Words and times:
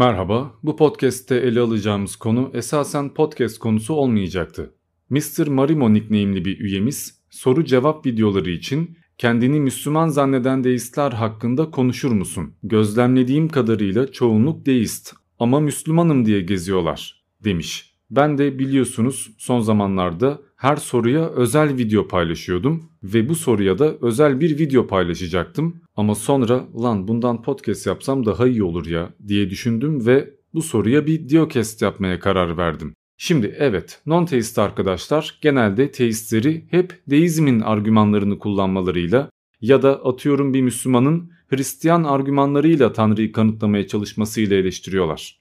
Merhaba, 0.00 0.54
bu 0.62 0.76
podcast'te 0.76 1.36
ele 1.36 1.60
alacağımız 1.60 2.16
konu 2.16 2.50
esasen 2.54 3.14
podcast 3.14 3.58
konusu 3.58 3.94
olmayacaktı. 3.94 4.74
Mr. 5.10 5.46
Marimo 5.46 5.92
nickname'li 5.92 6.44
bir 6.44 6.60
üyemiz 6.60 7.20
soru 7.30 7.64
cevap 7.64 8.06
videoları 8.06 8.50
için 8.50 8.98
kendini 9.18 9.60
Müslüman 9.60 10.08
zanneden 10.08 10.64
deistler 10.64 11.12
hakkında 11.12 11.70
konuşur 11.70 12.12
musun? 12.12 12.54
Gözlemlediğim 12.62 13.48
kadarıyla 13.48 14.12
çoğunluk 14.12 14.66
deist 14.66 15.12
ama 15.38 15.60
Müslümanım 15.60 16.24
diye 16.24 16.40
geziyorlar 16.40 17.24
demiş. 17.44 17.94
Ben 18.10 18.38
de 18.38 18.58
biliyorsunuz 18.58 19.30
son 19.38 19.60
zamanlarda 19.60 20.38
her 20.60 20.76
soruya 20.76 21.28
özel 21.28 21.76
video 21.76 22.08
paylaşıyordum 22.08 22.90
ve 23.02 23.28
bu 23.28 23.34
soruya 23.34 23.78
da 23.78 23.94
özel 24.00 24.40
bir 24.40 24.58
video 24.58 24.86
paylaşacaktım. 24.86 25.82
Ama 25.96 26.14
sonra 26.14 26.64
lan 26.82 27.08
bundan 27.08 27.42
podcast 27.42 27.86
yapsam 27.86 28.26
daha 28.26 28.46
iyi 28.46 28.62
olur 28.62 28.86
ya 28.86 29.14
diye 29.28 29.50
düşündüm 29.50 30.06
ve 30.06 30.34
bu 30.54 30.62
soruya 30.62 31.06
bir 31.06 31.28
diocast 31.28 31.82
yapmaya 31.82 32.20
karar 32.20 32.56
verdim. 32.56 32.94
Şimdi 33.16 33.54
evet 33.58 34.02
non-teist 34.06 34.60
arkadaşlar 34.60 35.38
genelde 35.42 35.90
teistleri 35.90 36.66
hep 36.70 37.02
deizmin 37.06 37.60
argümanlarını 37.60 38.38
kullanmalarıyla 38.38 39.30
ya 39.60 39.82
da 39.82 40.04
atıyorum 40.04 40.54
bir 40.54 40.62
Müslümanın 40.62 41.32
Hristiyan 41.48 42.04
argümanlarıyla 42.04 42.92
Tanrı'yı 42.92 43.32
kanıtlamaya 43.32 43.86
çalışmasıyla 43.86 44.56
eleştiriyorlar. 44.56 45.40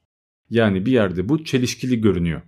Yani 0.49 0.85
bir 0.85 0.91
yerde 0.91 1.29
bu 1.29 1.43
çelişkili 1.43 2.01
görünüyor. 2.01 2.41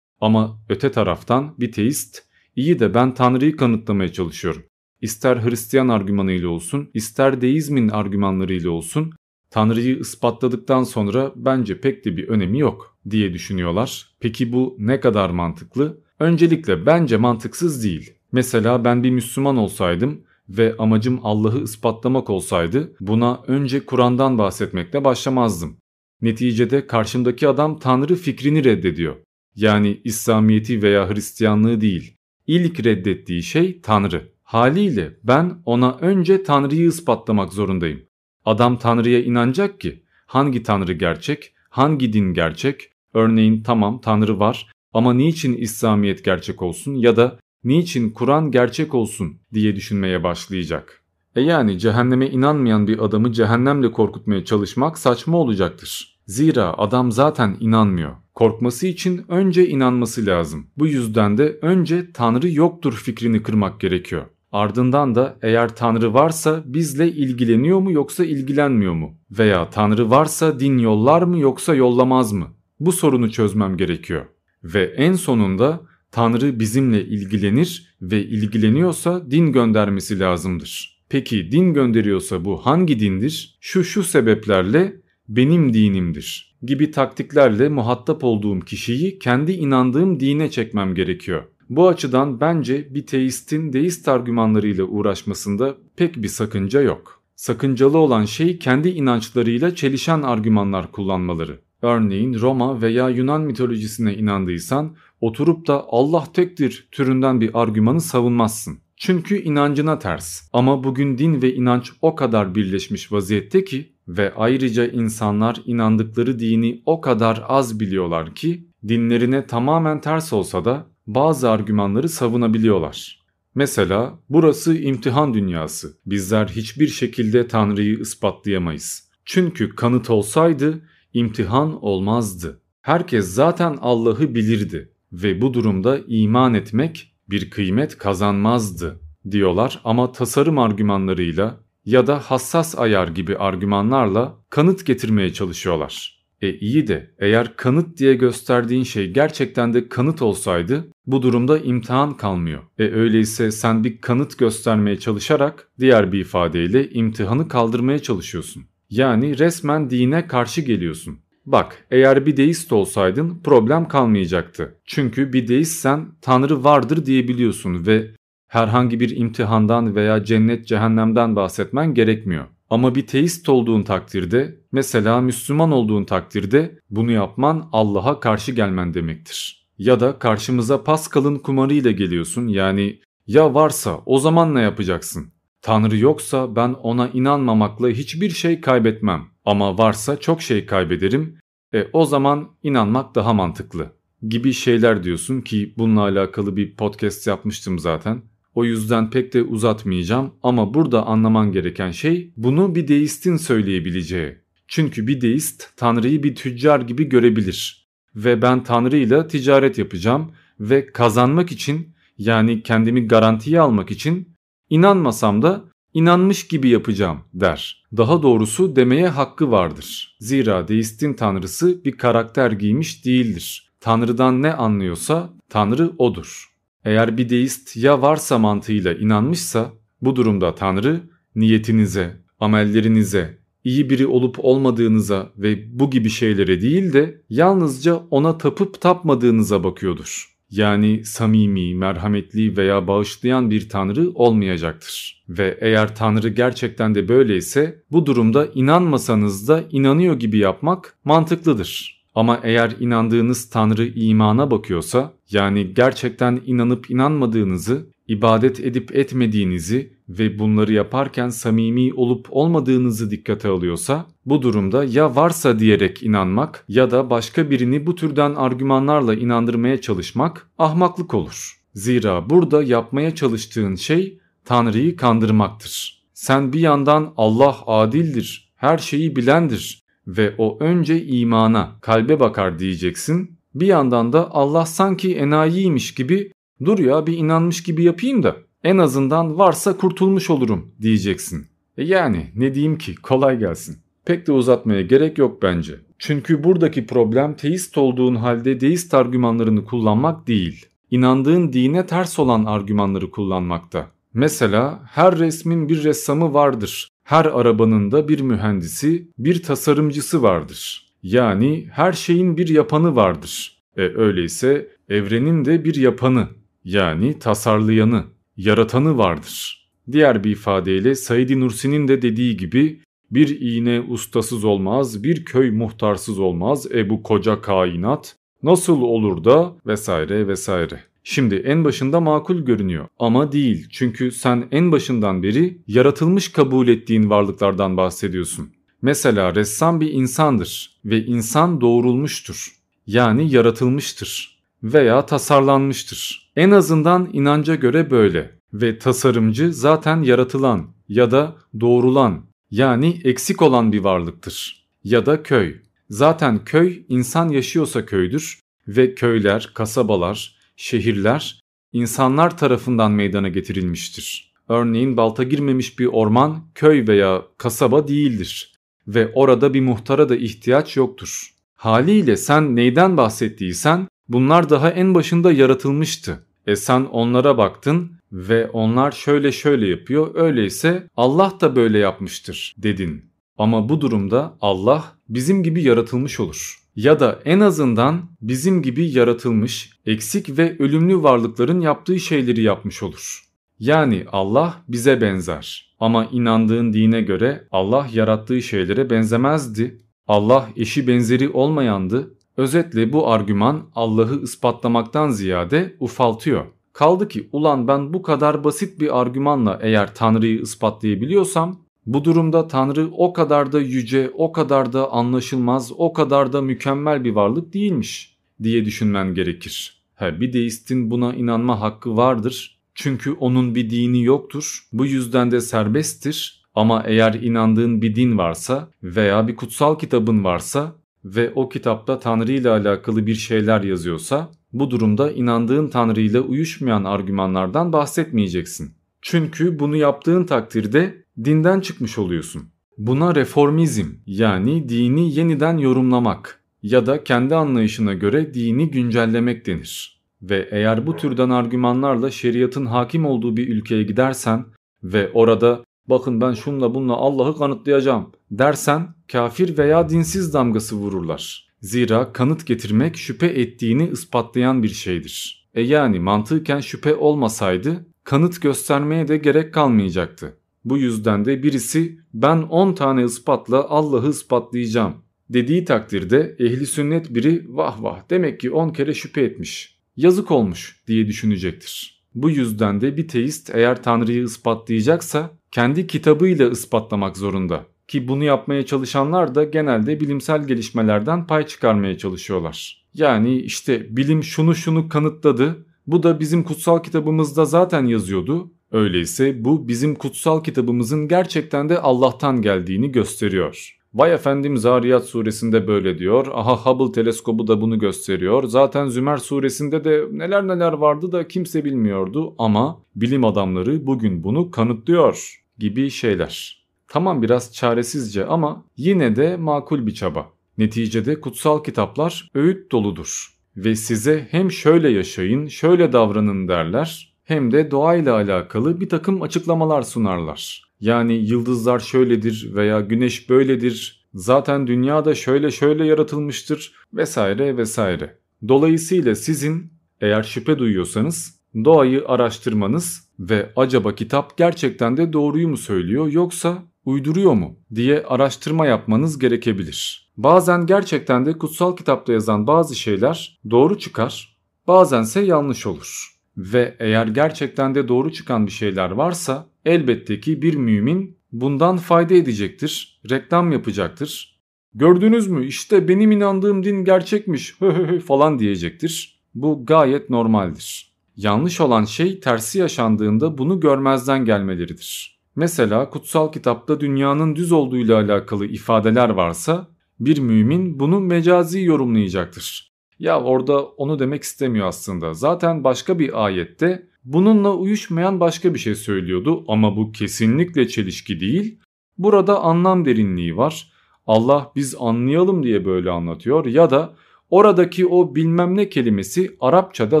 Ama 0.20 0.58
öte 0.68 0.92
taraftan 0.92 1.54
bir 1.58 1.72
teist 1.72 2.27
iyi 2.58 2.78
de 2.78 2.94
ben 2.94 3.14
Tanrı'yı 3.14 3.56
kanıtlamaya 3.56 4.12
çalışıyorum. 4.12 4.62
İster 5.00 5.36
Hristiyan 5.36 5.88
argümanıyla 5.88 6.48
olsun, 6.48 6.90
ister 6.94 7.40
deizmin 7.40 7.88
argümanlarıyla 7.88 8.70
olsun, 8.70 9.12
Tanrı'yı 9.50 9.98
ispatladıktan 9.98 10.82
sonra 10.82 11.32
bence 11.36 11.80
pek 11.80 12.04
de 12.04 12.16
bir 12.16 12.28
önemi 12.28 12.58
yok 12.58 12.98
diye 13.10 13.32
düşünüyorlar. 13.32 14.06
Peki 14.20 14.52
bu 14.52 14.76
ne 14.78 15.00
kadar 15.00 15.30
mantıklı? 15.30 16.00
Öncelikle 16.20 16.86
bence 16.86 17.16
mantıksız 17.16 17.84
değil. 17.84 18.12
Mesela 18.32 18.84
ben 18.84 19.02
bir 19.02 19.10
Müslüman 19.10 19.56
olsaydım 19.56 20.20
ve 20.48 20.74
amacım 20.78 21.20
Allah'ı 21.22 21.62
ispatlamak 21.62 22.30
olsaydı 22.30 22.96
buna 23.00 23.42
önce 23.46 23.86
Kur'an'dan 23.86 24.38
bahsetmekle 24.38 25.04
başlamazdım. 25.04 25.76
Neticede 26.22 26.86
karşımdaki 26.86 27.48
adam 27.48 27.78
Tanrı 27.78 28.14
fikrini 28.14 28.64
reddediyor. 28.64 29.16
Yani 29.56 30.00
İslamiyeti 30.04 30.82
veya 30.82 31.10
Hristiyanlığı 31.10 31.80
değil. 31.80 32.17
İlk 32.48 32.84
reddettiği 32.84 33.42
şey 33.42 33.80
Tanrı. 33.80 34.32
Haliyle 34.42 35.16
ben 35.24 35.62
ona 35.64 35.92
önce 35.92 36.42
Tanrı'yı 36.42 36.88
ispatlamak 36.88 37.52
zorundayım. 37.52 38.00
Adam 38.44 38.78
Tanrı'ya 38.78 39.22
inanacak 39.22 39.80
ki 39.80 40.02
hangi 40.26 40.62
Tanrı 40.62 40.92
gerçek, 40.92 41.54
hangi 41.70 42.12
din 42.12 42.34
gerçek? 42.34 42.92
Örneğin 43.14 43.62
tamam 43.62 44.00
Tanrı 44.00 44.40
var 44.40 44.70
ama 44.92 45.14
niçin 45.14 45.54
İslamiyet 45.54 46.24
gerçek 46.24 46.62
olsun 46.62 46.94
ya 46.94 47.16
da 47.16 47.38
niçin 47.64 48.10
Kur'an 48.10 48.50
gerçek 48.50 48.94
olsun 48.94 49.38
diye 49.54 49.76
düşünmeye 49.76 50.24
başlayacak. 50.24 51.02
E 51.36 51.40
yani 51.40 51.78
cehenneme 51.78 52.30
inanmayan 52.30 52.86
bir 52.86 52.98
adamı 52.98 53.32
cehennemle 53.32 53.92
korkutmaya 53.92 54.44
çalışmak 54.44 54.98
saçma 54.98 55.38
olacaktır. 55.38 56.18
Zira 56.26 56.74
adam 56.78 57.12
zaten 57.12 57.56
inanmıyor. 57.60 58.16
Korkması 58.38 58.86
için 58.86 59.24
önce 59.28 59.68
inanması 59.68 60.26
lazım. 60.26 60.66
Bu 60.76 60.86
yüzden 60.86 61.38
de 61.38 61.58
önce 61.62 62.12
Tanrı 62.12 62.50
yoktur 62.50 62.92
fikrini 62.92 63.42
kırmak 63.42 63.80
gerekiyor. 63.80 64.24
Ardından 64.52 65.14
da 65.14 65.38
eğer 65.42 65.76
Tanrı 65.76 66.14
varsa 66.14 66.62
bizle 66.66 67.12
ilgileniyor 67.12 67.80
mu 67.80 67.92
yoksa 67.92 68.24
ilgilenmiyor 68.24 68.94
mu? 68.94 69.18
Veya 69.30 69.70
Tanrı 69.70 70.10
varsa 70.10 70.60
din 70.60 70.78
yollar 70.78 71.22
mı 71.22 71.38
yoksa 71.38 71.74
yollamaz 71.74 72.32
mı? 72.32 72.46
Bu 72.80 72.92
sorunu 72.92 73.30
çözmem 73.30 73.76
gerekiyor. 73.76 74.26
Ve 74.64 74.84
en 74.84 75.12
sonunda 75.12 75.80
Tanrı 76.10 76.60
bizimle 76.60 77.04
ilgilenir 77.04 77.96
ve 78.02 78.24
ilgileniyorsa 78.24 79.30
din 79.30 79.52
göndermesi 79.52 80.20
lazımdır. 80.20 81.02
Peki 81.08 81.52
din 81.52 81.74
gönderiyorsa 81.74 82.44
bu 82.44 82.66
hangi 82.66 83.00
dindir? 83.00 83.58
Şu 83.60 83.84
şu 83.84 84.02
sebeplerle 84.02 84.96
benim 85.28 85.72
dinimdir 85.72 86.47
gibi 86.62 86.90
taktiklerle 86.90 87.68
muhatap 87.68 88.24
olduğum 88.24 88.60
kişiyi 88.60 89.18
kendi 89.18 89.52
inandığım 89.52 90.20
dine 90.20 90.50
çekmem 90.50 90.94
gerekiyor. 90.94 91.42
Bu 91.70 91.88
açıdan 91.88 92.40
bence 92.40 92.94
bir 92.94 93.06
teistin 93.06 93.72
deist 93.72 94.08
argümanlarıyla 94.08 94.84
uğraşmasında 94.84 95.76
pek 95.96 96.16
bir 96.16 96.28
sakınca 96.28 96.80
yok. 96.80 97.22
Sakıncalı 97.36 97.98
olan 97.98 98.24
şey 98.24 98.58
kendi 98.58 98.88
inançlarıyla 98.88 99.74
çelişen 99.74 100.22
argümanlar 100.22 100.92
kullanmaları. 100.92 101.60
Örneğin 101.82 102.40
Roma 102.40 102.82
veya 102.82 103.08
Yunan 103.08 103.42
mitolojisine 103.42 104.14
inandıysan 104.14 104.96
oturup 105.20 105.66
da 105.66 105.84
Allah 105.88 106.24
tektir 106.32 106.88
türünden 106.92 107.40
bir 107.40 107.50
argümanı 107.54 108.00
savunmazsın. 108.00 108.78
Çünkü 108.98 109.42
inancına 109.42 109.98
ters. 109.98 110.48
Ama 110.52 110.84
bugün 110.84 111.18
din 111.18 111.42
ve 111.42 111.54
inanç 111.54 111.92
o 112.02 112.14
kadar 112.14 112.54
birleşmiş 112.54 113.12
vaziyette 113.12 113.64
ki 113.64 113.92
ve 114.08 114.34
ayrıca 114.34 114.86
insanlar 114.86 115.62
inandıkları 115.66 116.38
dini 116.38 116.82
o 116.86 117.00
kadar 117.00 117.44
az 117.48 117.80
biliyorlar 117.80 118.34
ki 118.34 118.68
dinlerine 118.88 119.46
tamamen 119.46 120.00
ters 120.00 120.32
olsa 120.32 120.64
da 120.64 120.86
bazı 121.06 121.50
argümanları 121.50 122.08
savunabiliyorlar. 122.08 123.18
Mesela 123.54 124.18
burası 124.28 124.78
imtihan 124.78 125.34
dünyası. 125.34 125.98
Bizler 126.06 126.46
hiçbir 126.48 126.88
şekilde 126.88 127.48
Tanrı'yı 127.48 127.98
ispatlayamayız. 127.98 129.10
Çünkü 129.24 129.74
kanıt 129.74 130.10
olsaydı 130.10 130.80
imtihan 131.14 131.84
olmazdı. 131.84 132.60
Herkes 132.82 133.26
zaten 133.26 133.78
Allah'ı 133.80 134.34
bilirdi 134.34 134.92
ve 135.12 135.40
bu 135.40 135.54
durumda 135.54 136.00
iman 136.06 136.54
etmek 136.54 137.14
bir 137.30 137.50
kıymet 137.50 137.98
kazanmazdı 137.98 139.00
diyorlar 139.30 139.80
ama 139.84 140.12
tasarım 140.12 140.58
argümanlarıyla 140.58 141.60
ya 141.84 142.06
da 142.06 142.18
hassas 142.18 142.78
ayar 142.78 143.08
gibi 143.08 143.36
argümanlarla 143.36 144.34
kanıt 144.50 144.86
getirmeye 144.86 145.32
çalışıyorlar. 145.32 146.18
E 146.42 146.54
iyi 146.54 146.88
de 146.88 147.14
eğer 147.18 147.56
kanıt 147.56 147.98
diye 147.98 148.14
gösterdiğin 148.14 148.82
şey 148.82 149.12
gerçekten 149.12 149.74
de 149.74 149.88
kanıt 149.88 150.22
olsaydı 150.22 150.92
bu 151.06 151.22
durumda 151.22 151.58
imtihan 151.58 152.16
kalmıyor. 152.16 152.62
E 152.78 152.84
öyleyse 152.84 153.50
sen 153.50 153.84
bir 153.84 154.00
kanıt 154.00 154.38
göstermeye 154.38 154.98
çalışarak 154.98 155.70
diğer 155.78 156.12
bir 156.12 156.20
ifadeyle 156.20 156.90
imtihanı 156.90 157.48
kaldırmaya 157.48 157.98
çalışıyorsun. 157.98 158.64
Yani 158.90 159.38
resmen 159.38 159.90
dine 159.90 160.26
karşı 160.26 160.60
geliyorsun. 160.60 161.18
Bak 161.52 161.86
eğer 161.90 162.26
bir 162.26 162.36
deist 162.36 162.72
olsaydın 162.72 163.40
problem 163.44 163.88
kalmayacaktı. 163.88 164.74
Çünkü 164.84 165.32
bir 165.32 165.48
deistsen 165.48 166.08
Tanrı 166.22 166.64
vardır 166.64 167.06
diyebiliyorsun 167.06 167.86
ve 167.86 168.10
herhangi 168.48 169.00
bir 169.00 169.16
imtihandan 169.16 169.94
veya 169.94 170.24
cennet 170.24 170.66
cehennemden 170.66 171.36
bahsetmen 171.36 171.94
gerekmiyor. 171.94 172.44
Ama 172.70 172.94
bir 172.94 173.06
teist 173.06 173.48
olduğun 173.48 173.82
takdirde, 173.82 174.58
mesela 174.72 175.20
Müslüman 175.20 175.72
olduğun 175.72 176.04
takdirde 176.04 176.78
bunu 176.90 177.10
yapman 177.10 177.68
Allah'a 177.72 178.20
karşı 178.20 178.52
gelmen 178.52 178.94
demektir. 178.94 179.68
Ya 179.78 180.00
da 180.00 180.18
karşımıza 180.18 180.84
Pascal'ın 180.84 181.38
kumarıyla 181.38 181.90
geliyorsun 181.90 182.46
yani 182.48 183.00
ya 183.26 183.54
varsa 183.54 184.00
o 184.06 184.18
zaman 184.18 184.54
ne 184.54 184.60
yapacaksın? 184.60 185.32
Tanrı 185.62 185.96
yoksa 185.96 186.56
ben 186.56 186.68
ona 186.68 187.08
inanmamakla 187.08 187.88
hiçbir 187.88 188.30
şey 188.30 188.60
kaybetmem 188.60 189.24
ama 189.48 189.78
varsa 189.78 190.20
çok 190.20 190.42
şey 190.42 190.66
kaybederim. 190.66 191.38
E 191.74 191.86
o 191.92 192.04
zaman 192.04 192.48
inanmak 192.62 193.14
daha 193.14 193.32
mantıklı 193.32 193.92
gibi 194.28 194.52
şeyler 194.52 195.04
diyorsun 195.04 195.40
ki 195.40 195.74
bununla 195.78 196.00
alakalı 196.00 196.56
bir 196.56 196.76
podcast 196.76 197.26
yapmıştım 197.26 197.78
zaten. 197.78 198.22
O 198.54 198.64
yüzden 198.64 199.10
pek 199.10 199.34
de 199.34 199.42
uzatmayacağım 199.42 200.34
ama 200.42 200.74
burada 200.74 201.06
anlaman 201.06 201.52
gereken 201.52 201.90
şey 201.90 202.32
bunu 202.36 202.74
bir 202.74 202.88
deistin 202.88 203.36
söyleyebileceği. 203.36 204.38
Çünkü 204.68 205.06
bir 205.06 205.20
deist 205.20 205.76
Tanrı'yı 205.76 206.22
bir 206.22 206.34
tüccar 206.34 206.80
gibi 206.80 207.08
görebilir. 207.08 207.88
Ve 208.16 208.42
ben 208.42 208.64
Tanrı 208.64 208.96
ile 208.96 209.28
ticaret 209.28 209.78
yapacağım 209.78 210.32
ve 210.60 210.86
kazanmak 210.86 211.52
için 211.52 211.94
yani 212.18 212.62
kendimi 212.62 213.08
garantiye 213.08 213.60
almak 213.60 213.90
için 213.90 214.28
inanmasam 214.70 215.42
da 215.42 215.64
inanmış 215.98 216.46
gibi 216.46 216.68
yapacağım 216.68 217.18
der. 217.34 217.84
Daha 217.96 218.22
doğrusu 218.22 218.76
demeye 218.76 219.08
hakkı 219.08 219.50
vardır. 219.50 220.16
Zira 220.20 220.68
deistin 220.68 221.14
tanrısı 221.14 221.84
bir 221.84 221.92
karakter 221.92 222.52
giymiş 222.52 223.04
değildir. 223.04 223.70
Tanrıdan 223.80 224.42
ne 224.42 224.52
anlıyorsa 224.52 225.30
Tanrı 225.48 225.92
odur. 225.98 226.44
Eğer 226.84 227.18
bir 227.18 227.28
deist 227.28 227.76
ya 227.76 228.02
varsa 228.02 228.38
mantığıyla 228.38 228.94
inanmışsa 228.94 229.72
bu 230.02 230.16
durumda 230.16 230.54
Tanrı 230.54 231.00
niyetinize, 231.34 232.16
amellerinize, 232.40 233.38
iyi 233.64 233.90
biri 233.90 234.06
olup 234.06 234.36
olmadığınıza 234.38 235.32
ve 235.36 235.78
bu 235.78 235.90
gibi 235.90 236.10
şeylere 236.10 236.60
değil 236.60 236.92
de 236.92 237.22
yalnızca 237.28 237.94
ona 238.10 238.38
tapıp 238.38 238.80
tapmadığınıza 238.80 239.64
bakıyordur. 239.64 240.37
Yani 240.50 241.04
samimi, 241.04 241.74
merhametli 241.74 242.56
veya 242.56 242.86
bağışlayan 242.86 243.50
bir 243.50 243.68
tanrı 243.68 244.10
olmayacaktır. 244.14 245.24
Ve 245.28 245.58
eğer 245.60 245.96
tanrı 245.96 246.28
gerçekten 246.28 246.94
de 246.94 247.08
böyleyse 247.08 247.82
bu 247.90 248.06
durumda 248.06 248.46
inanmasanız 248.54 249.48
da 249.48 249.64
inanıyor 249.70 250.18
gibi 250.18 250.38
yapmak 250.38 250.96
mantıklıdır. 251.04 251.98
Ama 252.14 252.40
eğer 252.42 252.76
inandığınız 252.80 253.50
tanrı 253.50 253.86
imana 253.86 254.50
bakıyorsa 254.50 255.12
yani 255.30 255.74
gerçekten 255.74 256.40
inanıp 256.46 256.90
inanmadığınızı, 256.90 257.86
ibadet 258.08 258.60
edip 258.60 258.96
etmediğinizi 258.96 259.92
ve 260.08 260.38
bunları 260.38 260.72
yaparken 260.72 261.28
samimi 261.28 261.94
olup 261.94 262.26
olmadığınızı 262.30 263.10
dikkate 263.10 263.48
alıyorsa 263.48 264.06
bu 264.26 264.42
durumda 264.42 264.84
ya 264.84 265.16
varsa 265.16 265.58
diyerek 265.58 266.02
inanmak 266.02 266.64
ya 266.68 266.90
da 266.90 267.10
başka 267.10 267.50
birini 267.50 267.86
bu 267.86 267.94
türden 267.94 268.34
argümanlarla 268.34 269.14
inandırmaya 269.14 269.80
çalışmak 269.80 270.50
ahmaklık 270.58 271.14
olur. 271.14 271.58
Zira 271.74 272.30
burada 272.30 272.62
yapmaya 272.62 273.14
çalıştığın 273.14 273.74
şey 273.74 274.18
Tanrı'yı 274.44 274.96
kandırmaktır. 274.96 276.04
Sen 276.14 276.52
bir 276.52 276.60
yandan 276.60 277.12
Allah 277.16 277.56
adildir, 277.66 278.52
her 278.56 278.78
şeyi 278.78 279.16
bilendir 279.16 279.82
ve 280.06 280.34
o 280.38 280.58
önce 280.60 281.04
imana, 281.04 281.78
kalbe 281.80 282.20
bakar 282.20 282.58
diyeceksin. 282.58 283.38
Bir 283.54 283.66
yandan 283.66 284.12
da 284.12 284.30
Allah 284.30 284.66
sanki 284.66 285.16
enayiymiş 285.16 285.94
gibi 285.94 286.32
dur 286.64 286.78
ya 286.78 287.06
bir 287.06 287.18
inanmış 287.18 287.62
gibi 287.62 287.82
yapayım 287.82 288.22
da 288.22 288.36
en 288.64 288.78
azından 288.78 289.38
varsa 289.38 289.76
kurtulmuş 289.76 290.30
olurum 290.30 290.70
diyeceksin. 290.82 291.46
E 291.78 291.84
yani 291.84 292.26
ne 292.36 292.54
diyeyim 292.54 292.78
ki 292.78 292.94
kolay 292.94 293.38
gelsin. 293.38 293.76
Pek 294.04 294.26
de 294.26 294.32
uzatmaya 294.32 294.82
gerek 294.82 295.18
yok 295.18 295.42
bence. 295.42 295.74
Çünkü 295.98 296.44
buradaki 296.44 296.86
problem 296.86 297.34
teist 297.34 297.78
olduğun 297.78 298.14
halde 298.14 298.60
deist 298.60 298.94
argümanlarını 298.94 299.64
kullanmak 299.64 300.26
değil. 300.28 300.66
İnandığın 300.90 301.52
dine 301.52 301.86
ters 301.86 302.18
olan 302.18 302.44
argümanları 302.44 303.10
kullanmakta. 303.10 303.86
Mesela 304.14 304.82
her 304.86 305.18
resmin 305.18 305.68
bir 305.68 305.84
ressamı 305.84 306.34
vardır. 306.34 306.88
Her 307.04 307.24
arabanın 307.24 307.90
da 307.90 308.08
bir 308.08 308.20
mühendisi, 308.20 309.08
bir 309.18 309.42
tasarımcısı 309.42 310.22
vardır. 310.22 310.88
Yani 311.02 311.68
her 311.72 311.92
şeyin 311.92 312.36
bir 312.36 312.48
yapanı 312.48 312.96
vardır. 312.96 313.58
E 313.76 313.82
öyleyse 313.82 314.68
evrenin 314.88 315.44
de 315.44 315.64
bir 315.64 315.74
yapanı 315.74 316.28
yani 316.68 317.18
tasarlayanı, 317.18 318.04
yaratanı 318.36 318.98
vardır. 318.98 319.68
Diğer 319.92 320.24
bir 320.24 320.30
ifadeyle 320.30 320.94
Said 320.94 321.30
Nursi'nin 321.30 321.88
de 321.88 322.02
dediği 322.02 322.36
gibi 322.36 322.80
bir 323.10 323.40
iğne 323.40 323.80
ustasız 323.80 324.44
olmaz, 324.44 325.04
bir 325.04 325.24
köy 325.24 325.50
muhtarsız 325.50 326.18
olmaz, 326.18 326.66
e 326.74 326.90
bu 326.90 327.02
koca 327.02 327.40
kainat 327.40 328.16
nasıl 328.42 328.82
olur 328.82 329.24
da 329.24 329.56
vesaire 329.66 330.28
vesaire. 330.28 330.80
Şimdi 331.04 331.34
en 331.34 331.64
başında 331.64 332.00
makul 332.00 332.40
görünüyor 332.40 332.86
ama 332.98 333.32
değil 333.32 333.66
çünkü 333.70 334.10
sen 334.10 334.48
en 334.50 334.72
başından 334.72 335.22
beri 335.22 335.58
yaratılmış 335.66 336.32
kabul 336.32 336.68
ettiğin 336.68 337.10
varlıklardan 337.10 337.76
bahsediyorsun. 337.76 338.48
Mesela 338.82 339.34
ressam 339.34 339.80
bir 339.80 339.92
insandır 339.92 340.80
ve 340.84 341.04
insan 341.04 341.60
doğrulmuştur. 341.60 342.52
Yani 342.86 343.32
yaratılmıştır 343.32 344.37
veya 344.62 345.06
tasarlanmıştır. 345.06 346.32
En 346.36 346.50
azından 346.50 347.10
inanca 347.12 347.54
göre 347.54 347.90
böyle 347.90 348.38
ve 348.52 348.78
tasarımcı 348.78 349.52
zaten 349.54 350.02
yaratılan 350.02 350.66
ya 350.88 351.10
da 351.10 351.36
doğrulan 351.60 352.24
yani 352.50 353.00
eksik 353.04 353.42
olan 353.42 353.72
bir 353.72 353.80
varlıktır. 353.80 354.66
Ya 354.84 355.06
da 355.06 355.22
köy. 355.22 355.56
Zaten 355.90 356.44
köy 356.44 356.82
insan 356.88 357.28
yaşıyorsa 357.28 357.86
köydür 357.86 358.40
ve 358.68 358.94
köyler, 358.94 359.50
kasabalar, 359.54 360.36
şehirler 360.56 361.40
insanlar 361.72 362.38
tarafından 362.38 362.92
meydana 362.92 363.28
getirilmiştir. 363.28 364.32
Örneğin 364.48 364.96
balta 364.96 365.22
girmemiş 365.22 365.78
bir 365.78 365.86
orman 365.86 366.44
köy 366.54 366.86
veya 366.88 367.22
kasaba 367.38 367.88
değildir 367.88 368.54
ve 368.88 369.12
orada 369.14 369.54
bir 369.54 369.60
muhtara 369.60 370.08
da 370.08 370.16
ihtiyaç 370.16 370.76
yoktur. 370.76 371.34
Haliyle 371.54 372.16
sen 372.16 372.56
neyden 372.56 372.96
bahsettiysen 372.96 373.88
bunlar 374.08 374.50
daha 374.50 374.70
en 374.70 374.94
başında 374.94 375.32
yaratılmıştı. 375.32 376.24
E 376.46 376.56
sen 376.56 376.80
onlara 376.84 377.38
baktın 377.38 377.92
ve 378.12 378.48
onlar 378.48 378.92
şöyle 378.92 379.32
şöyle 379.32 379.68
yapıyor 379.68 380.14
öyleyse 380.14 380.88
Allah 380.96 381.32
da 381.40 381.56
böyle 381.56 381.78
yapmıştır 381.78 382.54
dedin. 382.58 383.04
Ama 383.38 383.68
bu 383.68 383.80
durumda 383.80 384.36
Allah 384.40 384.84
bizim 385.08 385.42
gibi 385.42 385.62
yaratılmış 385.62 386.20
olur. 386.20 386.58
Ya 386.76 387.00
da 387.00 387.18
en 387.24 387.40
azından 387.40 388.02
bizim 388.22 388.62
gibi 388.62 388.90
yaratılmış, 388.90 389.70
eksik 389.86 390.38
ve 390.38 390.56
ölümlü 390.58 391.02
varlıkların 391.02 391.60
yaptığı 391.60 392.00
şeyleri 392.00 392.42
yapmış 392.42 392.82
olur. 392.82 393.22
Yani 393.58 394.04
Allah 394.12 394.64
bize 394.68 395.00
benzer. 395.00 395.74
Ama 395.80 396.04
inandığın 396.04 396.72
dine 396.72 397.00
göre 397.00 397.48
Allah 397.50 397.88
yarattığı 397.92 398.42
şeylere 398.42 398.90
benzemezdi. 398.90 399.78
Allah 400.06 400.48
eşi 400.56 400.86
benzeri 400.86 401.28
olmayandı. 401.28 402.14
Özetle 402.38 402.92
bu 402.92 403.08
argüman 403.08 403.70
Allah'ı 403.74 404.22
ispatlamaktan 404.22 405.08
ziyade 405.08 405.76
ufaltıyor. 405.80 406.46
Kaldı 406.72 407.08
ki 407.08 407.28
ulan 407.32 407.68
ben 407.68 407.92
bu 407.92 408.02
kadar 408.02 408.44
basit 408.44 408.80
bir 408.80 409.00
argümanla 409.00 409.58
eğer 409.62 409.94
Tanrı'yı 409.94 410.40
ispatlayabiliyorsam 410.40 411.58
bu 411.86 412.04
durumda 412.04 412.48
Tanrı 412.48 412.88
o 412.92 413.12
kadar 413.12 413.52
da 413.52 413.60
yüce, 413.60 414.10
o 414.14 414.32
kadar 414.32 414.72
da 414.72 414.92
anlaşılmaz, 414.92 415.72
o 415.76 415.92
kadar 415.92 416.32
da 416.32 416.42
mükemmel 416.42 417.04
bir 417.04 417.12
varlık 417.12 417.54
değilmiş 417.54 418.16
diye 418.42 418.64
düşünmen 418.64 419.14
gerekir. 419.14 419.82
He, 419.94 420.20
bir 420.20 420.32
deistin 420.32 420.90
buna 420.90 421.14
inanma 421.14 421.60
hakkı 421.60 421.96
vardır. 421.96 422.58
Çünkü 422.74 423.12
onun 423.12 423.54
bir 423.54 423.70
dini 423.70 424.04
yoktur. 424.04 424.68
Bu 424.72 424.86
yüzden 424.86 425.30
de 425.30 425.40
serbesttir. 425.40 426.44
Ama 426.54 426.82
eğer 426.86 427.14
inandığın 427.14 427.82
bir 427.82 427.96
din 427.96 428.18
varsa 428.18 428.70
veya 428.82 429.28
bir 429.28 429.36
kutsal 429.36 429.78
kitabın 429.78 430.24
varsa 430.24 430.74
ve 431.16 431.32
o 431.34 431.48
kitapta 431.48 431.98
Tanrı 431.98 432.32
ile 432.32 432.50
alakalı 432.50 433.06
bir 433.06 433.14
şeyler 433.14 433.62
yazıyorsa 433.62 434.30
bu 434.52 434.70
durumda 434.70 435.12
inandığın 435.12 435.68
Tanrı 435.68 436.00
ile 436.00 436.20
uyuşmayan 436.20 436.84
argümanlardan 436.84 437.72
bahsetmeyeceksin. 437.72 438.72
Çünkü 439.02 439.58
bunu 439.58 439.76
yaptığın 439.76 440.24
takdirde 440.24 441.04
dinden 441.24 441.60
çıkmış 441.60 441.98
oluyorsun. 441.98 442.42
Buna 442.78 443.14
reformizm 443.14 443.86
yani 444.06 444.68
dini 444.68 445.14
yeniden 445.14 445.58
yorumlamak 445.58 446.42
ya 446.62 446.86
da 446.86 447.04
kendi 447.04 447.34
anlayışına 447.34 447.94
göre 447.94 448.34
dini 448.34 448.70
güncellemek 448.70 449.46
denir. 449.46 450.00
Ve 450.22 450.48
eğer 450.50 450.86
bu 450.86 450.96
türden 450.96 451.30
argümanlarla 451.30 452.10
şeriatın 452.10 452.66
hakim 452.66 453.06
olduğu 453.06 453.36
bir 453.36 453.48
ülkeye 453.48 453.82
gidersen 453.82 454.44
ve 454.82 455.10
orada 455.12 455.64
bakın 455.88 456.20
ben 456.20 456.32
şunla 456.32 456.74
bununla 456.74 456.94
Allah'ı 456.94 457.38
kanıtlayacağım 457.38 458.12
dersen 458.30 458.94
kafir 459.12 459.58
veya 459.58 459.88
dinsiz 459.88 460.34
damgası 460.34 460.76
vururlar. 460.76 461.48
Zira 461.60 462.12
kanıt 462.12 462.46
getirmek 462.46 462.96
şüphe 462.96 463.26
ettiğini 463.26 463.88
ispatlayan 463.88 464.62
bir 464.62 464.68
şeydir. 464.68 465.48
E 465.54 465.62
yani 465.62 466.00
mantıken 466.00 466.60
şüphe 466.60 466.94
olmasaydı 466.94 467.86
kanıt 468.04 468.42
göstermeye 468.42 469.08
de 469.08 469.16
gerek 469.16 469.54
kalmayacaktı. 469.54 470.36
Bu 470.64 470.78
yüzden 470.78 471.24
de 471.24 471.42
birisi 471.42 471.98
ben 472.14 472.42
10 472.42 472.72
tane 472.74 473.04
ispatla 473.04 473.68
Allah'ı 473.68 474.10
ispatlayacağım 474.10 474.94
dediği 475.30 475.64
takdirde 475.64 476.36
ehli 476.38 476.66
sünnet 476.66 477.14
biri 477.14 477.44
vah 477.48 477.82
vah 477.82 478.10
demek 478.10 478.40
ki 478.40 478.50
10 478.50 478.72
kere 478.72 478.94
şüphe 478.94 479.22
etmiş. 479.22 479.78
Yazık 479.96 480.30
olmuş 480.30 480.82
diye 480.86 481.06
düşünecektir. 481.06 481.97
Bu 482.22 482.30
yüzden 482.30 482.80
de 482.80 482.96
bir 482.96 483.08
teist 483.08 483.50
eğer 483.54 483.82
Tanrı'yı 483.82 484.24
ispatlayacaksa 484.24 485.30
kendi 485.50 485.86
kitabıyla 485.86 486.50
ispatlamak 486.50 487.16
zorunda. 487.16 487.66
Ki 487.88 488.08
bunu 488.08 488.24
yapmaya 488.24 488.66
çalışanlar 488.66 489.34
da 489.34 489.44
genelde 489.44 490.00
bilimsel 490.00 490.46
gelişmelerden 490.46 491.26
pay 491.26 491.46
çıkarmaya 491.46 491.98
çalışıyorlar. 491.98 492.86
Yani 492.94 493.36
işte 493.36 493.96
bilim 493.96 494.22
şunu 494.22 494.54
şunu 494.54 494.88
kanıtladı. 494.88 495.66
Bu 495.86 496.02
da 496.02 496.20
bizim 496.20 496.44
kutsal 496.44 496.82
kitabımızda 496.82 497.44
zaten 497.44 497.86
yazıyordu. 497.86 498.52
Öyleyse 498.72 499.44
bu 499.44 499.68
bizim 499.68 499.94
kutsal 499.94 500.44
kitabımızın 500.44 501.08
gerçekten 501.08 501.68
de 501.68 501.78
Allah'tan 501.78 502.42
geldiğini 502.42 502.92
gösteriyor. 502.92 503.77
Vay 503.94 504.14
efendim 504.14 504.56
Zariyat 504.56 505.04
suresinde 505.04 505.66
böyle 505.66 505.98
diyor. 505.98 506.26
Aha 506.32 506.56
Hubble 506.56 506.92
teleskobu 506.92 507.46
da 507.46 507.60
bunu 507.60 507.78
gösteriyor. 507.78 508.44
Zaten 508.44 508.88
Zümer 508.88 509.16
suresinde 509.16 509.84
de 509.84 510.04
neler 510.10 510.48
neler 510.48 510.72
vardı 510.72 511.12
da 511.12 511.28
kimse 511.28 511.64
bilmiyordu 511.64 512.34
ama 512.38 512.82
bilim 512.96 513.24
adamları 513.24 513.86
bugün 513.86 514.24
bunu 514.24 514.50
kanıtlıyor 514.50 515.42
gibi 515.58 515.90
şeyler. 515.90 516.64
Tamam 516.88 517.22
biraz 517.22 517.52
çaresizce 517.54 518.26
ama 518.26 518.64
yine 518.76 519.16
de 519.16 519.36
makul 519.36 519.86
bir 519.86 519.94
çaba. 519.94 520.26
Neticede 520.58 521.20
kutsal 521.20 521.62
kitaplar 521.62 522.28
öğüt 522.34 522.72
doludur 522.72 523.38
ve 523.56 523.74
size 523.74 524.28
hem 524.30 524.50
şöyle 524.50 524.88
yaşayın, 524.88 525.46
şöyle 525.46 525.92
davranın 525.92 526.48
derler 526.48 527.14
hem 527.24 527.52
de 527.52 527.70
doğayla 527.70 528.14
alakalı 528.14 528.80
bir 528.80 528.88
takım 528.88 529.22
açıklamalar 529.22 529.82
sunarlar. 529.82 530.67
Yani 530.80 531.14
yıldızlar 531.14 531.78
şöyledir 531.78 532.50
veya 532.54 532.80
güneş 532.80 533.30
böyledir, 533.30 534.08
zaten 534.14 534.66
dünya 534.66 535.04
da 535.04 535.14
şöyle 535.14 535.50
şöyle 535.50 535.86
yaratılmıştır 535.86 536.72
vesaire 536.92 537.56
vesaire. 537.56 538.18
Dolayısıyla 538.48 539.14
sizin 539.14 539.78
Eğer 540.00 540.22
şüphe 540.22 540.58
duyuyorsanız 540.58 541.40
doğayı 541.64 542.04
araştırmanız 542.08 543.08
ve 543.20 543.52
acaba 543.56 543.94
kitap 543.94 544.36
gerçekten 544.36 544.96
de 544.96 545.12
doğruyu 545.12 545.48
mu 545.48 545.56
söylüyor 545.56 546.06
yoksa 546.06 546.62
uyduruyor 546.84 547.32
mu 547.32 547.56
diye 547.74 548.02
araştırma 548.02 548.66
yapmanız 548.66 549.18
gerekebilir. 549.18 550.10
Bazen 550.16 550.66
gerçekten 550.66 551.26
de 551.26 551.38
kutsal 551.38 551.76
kitapta 551.76 552.12
yazan 552.12 552.46
bazı 552.46 552.74
şeyler 552.74 553.38
doğru 553.50 553.78
çıkar, 553.78 554.36
bazense 554.66 555.20
yanlış 555.20 555.66
olur. 555.66 556.18
Ve 556.36 556.76
eğer 556.78 557.06
gerçekten 557.06 557.74
de 557.74 557.88
doğru 557.88 558.12
çıkan 558.12 558.46
bir 558.46 558.52
şeyler 558.52 558.90
varsa 558.90 559.46
elbette 559.68 560.20
ki 560.20 560.42
bir 560.42 560.54
mümin 560.54 561.18
bundan 561.32 561.76
fayda 561.76 562.14
edecektir, 562.14 563.00
reklam 563.10 563.52
yapacaktır. 563.52 564.38
Gördünüz 564.74 565.28
mü 565.28 565.46
işte 565.46 565.88
benim 565.88 566.12
inandığım 566.12 566.64
din 566.64 566.84
gerçekmiş 566.84 567.54
falan 568.06 568.38
diyecektir. 568.38 569.20
Bu 569.34 569.66
gayet 569.66 570.10
normaldir. 570.10 570.92
Yanlış 571.16 571.60
olan 571.60 571.84
şey 571.84 572.20
tersi 572.20 572.58
yaşandığında 572.58 573.38
bunu 573.38 573.60
görmezden 573.60 574.24
gelmeleridir. 574.24 575.18
Mesela 575.36 575.90
kutsal 575.90 576.32
kitapta 576.32 576.80
dünyanın 576.80 577.36
düz 577.36 577.52
olduğuyla 577.52 577.96
alakalı 577.96 578.46
ifadeler 578.46 579.08
varsa 579.08 579.68
bir 580.00 580.18
mümin 580.18 580.80
bunu 580.80 581.00
mecazi 581.00 581.60
yorumlayacaktır. 581.60 582.72
Ya 582.98 583.20
orada 583.20 583.64
onu 583.66 583.98
demek 583.98 584.22
istemiyor 584.22 584.66
aslında. 584.66 585.14
Zaten 585.14 585.64
başka 585.64 585.98
bir 585.98 586.24
ayette 586.24 586.88
bununla 587.12 587.56
uyuşmayan 587.56 588.20
başka 588.20 588.54
bir 588.54 588.58
şey 588.58 588.74
söylüyordu 588.74 589.44
ama 589.48 589.76
bu 589.76 589.92
kesinlikle 589.92 590.68
çelişki 590.68 591.20
değil. 591.20 591.58
Burada 591.98 592.40
anlam 592.40 592.84
derinliği 592.84 593.36
var. 593.36 593.72
Allah 594.06 594.52
biz 594.56 594.74
anlayalım 594.78 595.42
diye 595.42 595.64
böyle 595.64 595.90
anlatıyor 595.90 596.46
ya 596.46 596.70
da 596.70 596.94
oradaki 597.30 597.86
o 597.86 598.14
bilmem 598.14 598.56
ne 598.56 598.68
kelimesi 598.68 599.36
Arapçada 599.40 600.00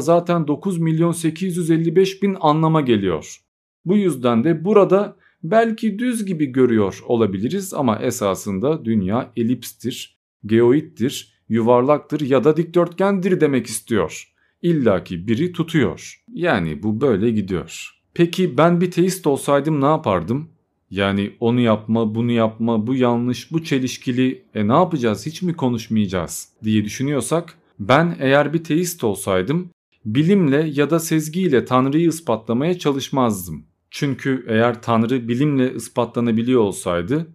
zaten 0.00 0.46
9 0.46 0.78
milyon 0.78 1.12
855 1.12 2.22
bin 2.22 2.36
anlama 2.40 2.80
geliyor. 2.80 3.36
Bu 3.84 3.96
yüzden 3.96 4.44
de 4.44 4.64
burada 4.64 5.16
belki 5.42 5.98
düz 5.98 6.24
gibi 6.24 6.46
görüyor 6.46 7.02
olabiliriz 7.06 7.74
ama 7.74 7.98
esasında 7.98 8.84
dünya 8.84 9.32
elipstir, 9.36 10.18
geoittir, 10.46 11.34
yuvarlaktır 11.48 12.20
ya 12.20 12.44
da 12.44 12.56
dikdörtgendir 12.56 13.40
demek 13.40 13.66
istiyor. 13.66 14.34
İlla 14.62 15.04
ki 15.04 15.28
biri 15.28 15.52
tutuyor. 15.52 16.22
Yani 16.32 16.82
bu 16.82 17.00
böyle 17.00 17.30
gidiyor. 17.30 17.94
Peki 18.14 18.58
ben 18.58 18.80
bir 18.80 18.90
teist 18.90 19.26
olsaydım 19.26 19.80
ne 19.80 19.86
yapardım? 19.86 20.48
Yani 20.90 21.32
onu 21.40 21.60
yapma, 21.60 22.14
bunu 22.14 22.32
yapma, 22.32 22.86
bu 22.86 22.94
yanlış, 22.94 23.52
bu 23.52 23.64
çelişkili, 23.64 24.44
e 24.54 24.68
ne 24.68 24.72
yapacağız 24.72 25.26
hiç 25.26 25.42
mi 25.42 25.54
konuşmayacağız 25.54 26.48
diye 26.64 26.84
düşünüyorsak 26.84 27.58
ben 27.78 28.16
eğer 28.20 28.52
bir 28.52 28.64
teist 28.64 29.04
olsaydım 29.04 29.70
bilimle 30.04 30.70
ya 30.74 30.90
da 30.90 31.00
sezgiyle 31.00 31.64
Tanrı'yı 31.64 32.08
ispatlamaya 32.08 32.78
çalışmazdım. 32.78 33.66
Çünkü 33.90 34.44
eğer 34.48 34.82
Tanrı 34.82 35.28
bilimle 35.28 35.74
ispatlanabiliyor 35.74 36.60
olsaydı 36.60 37.26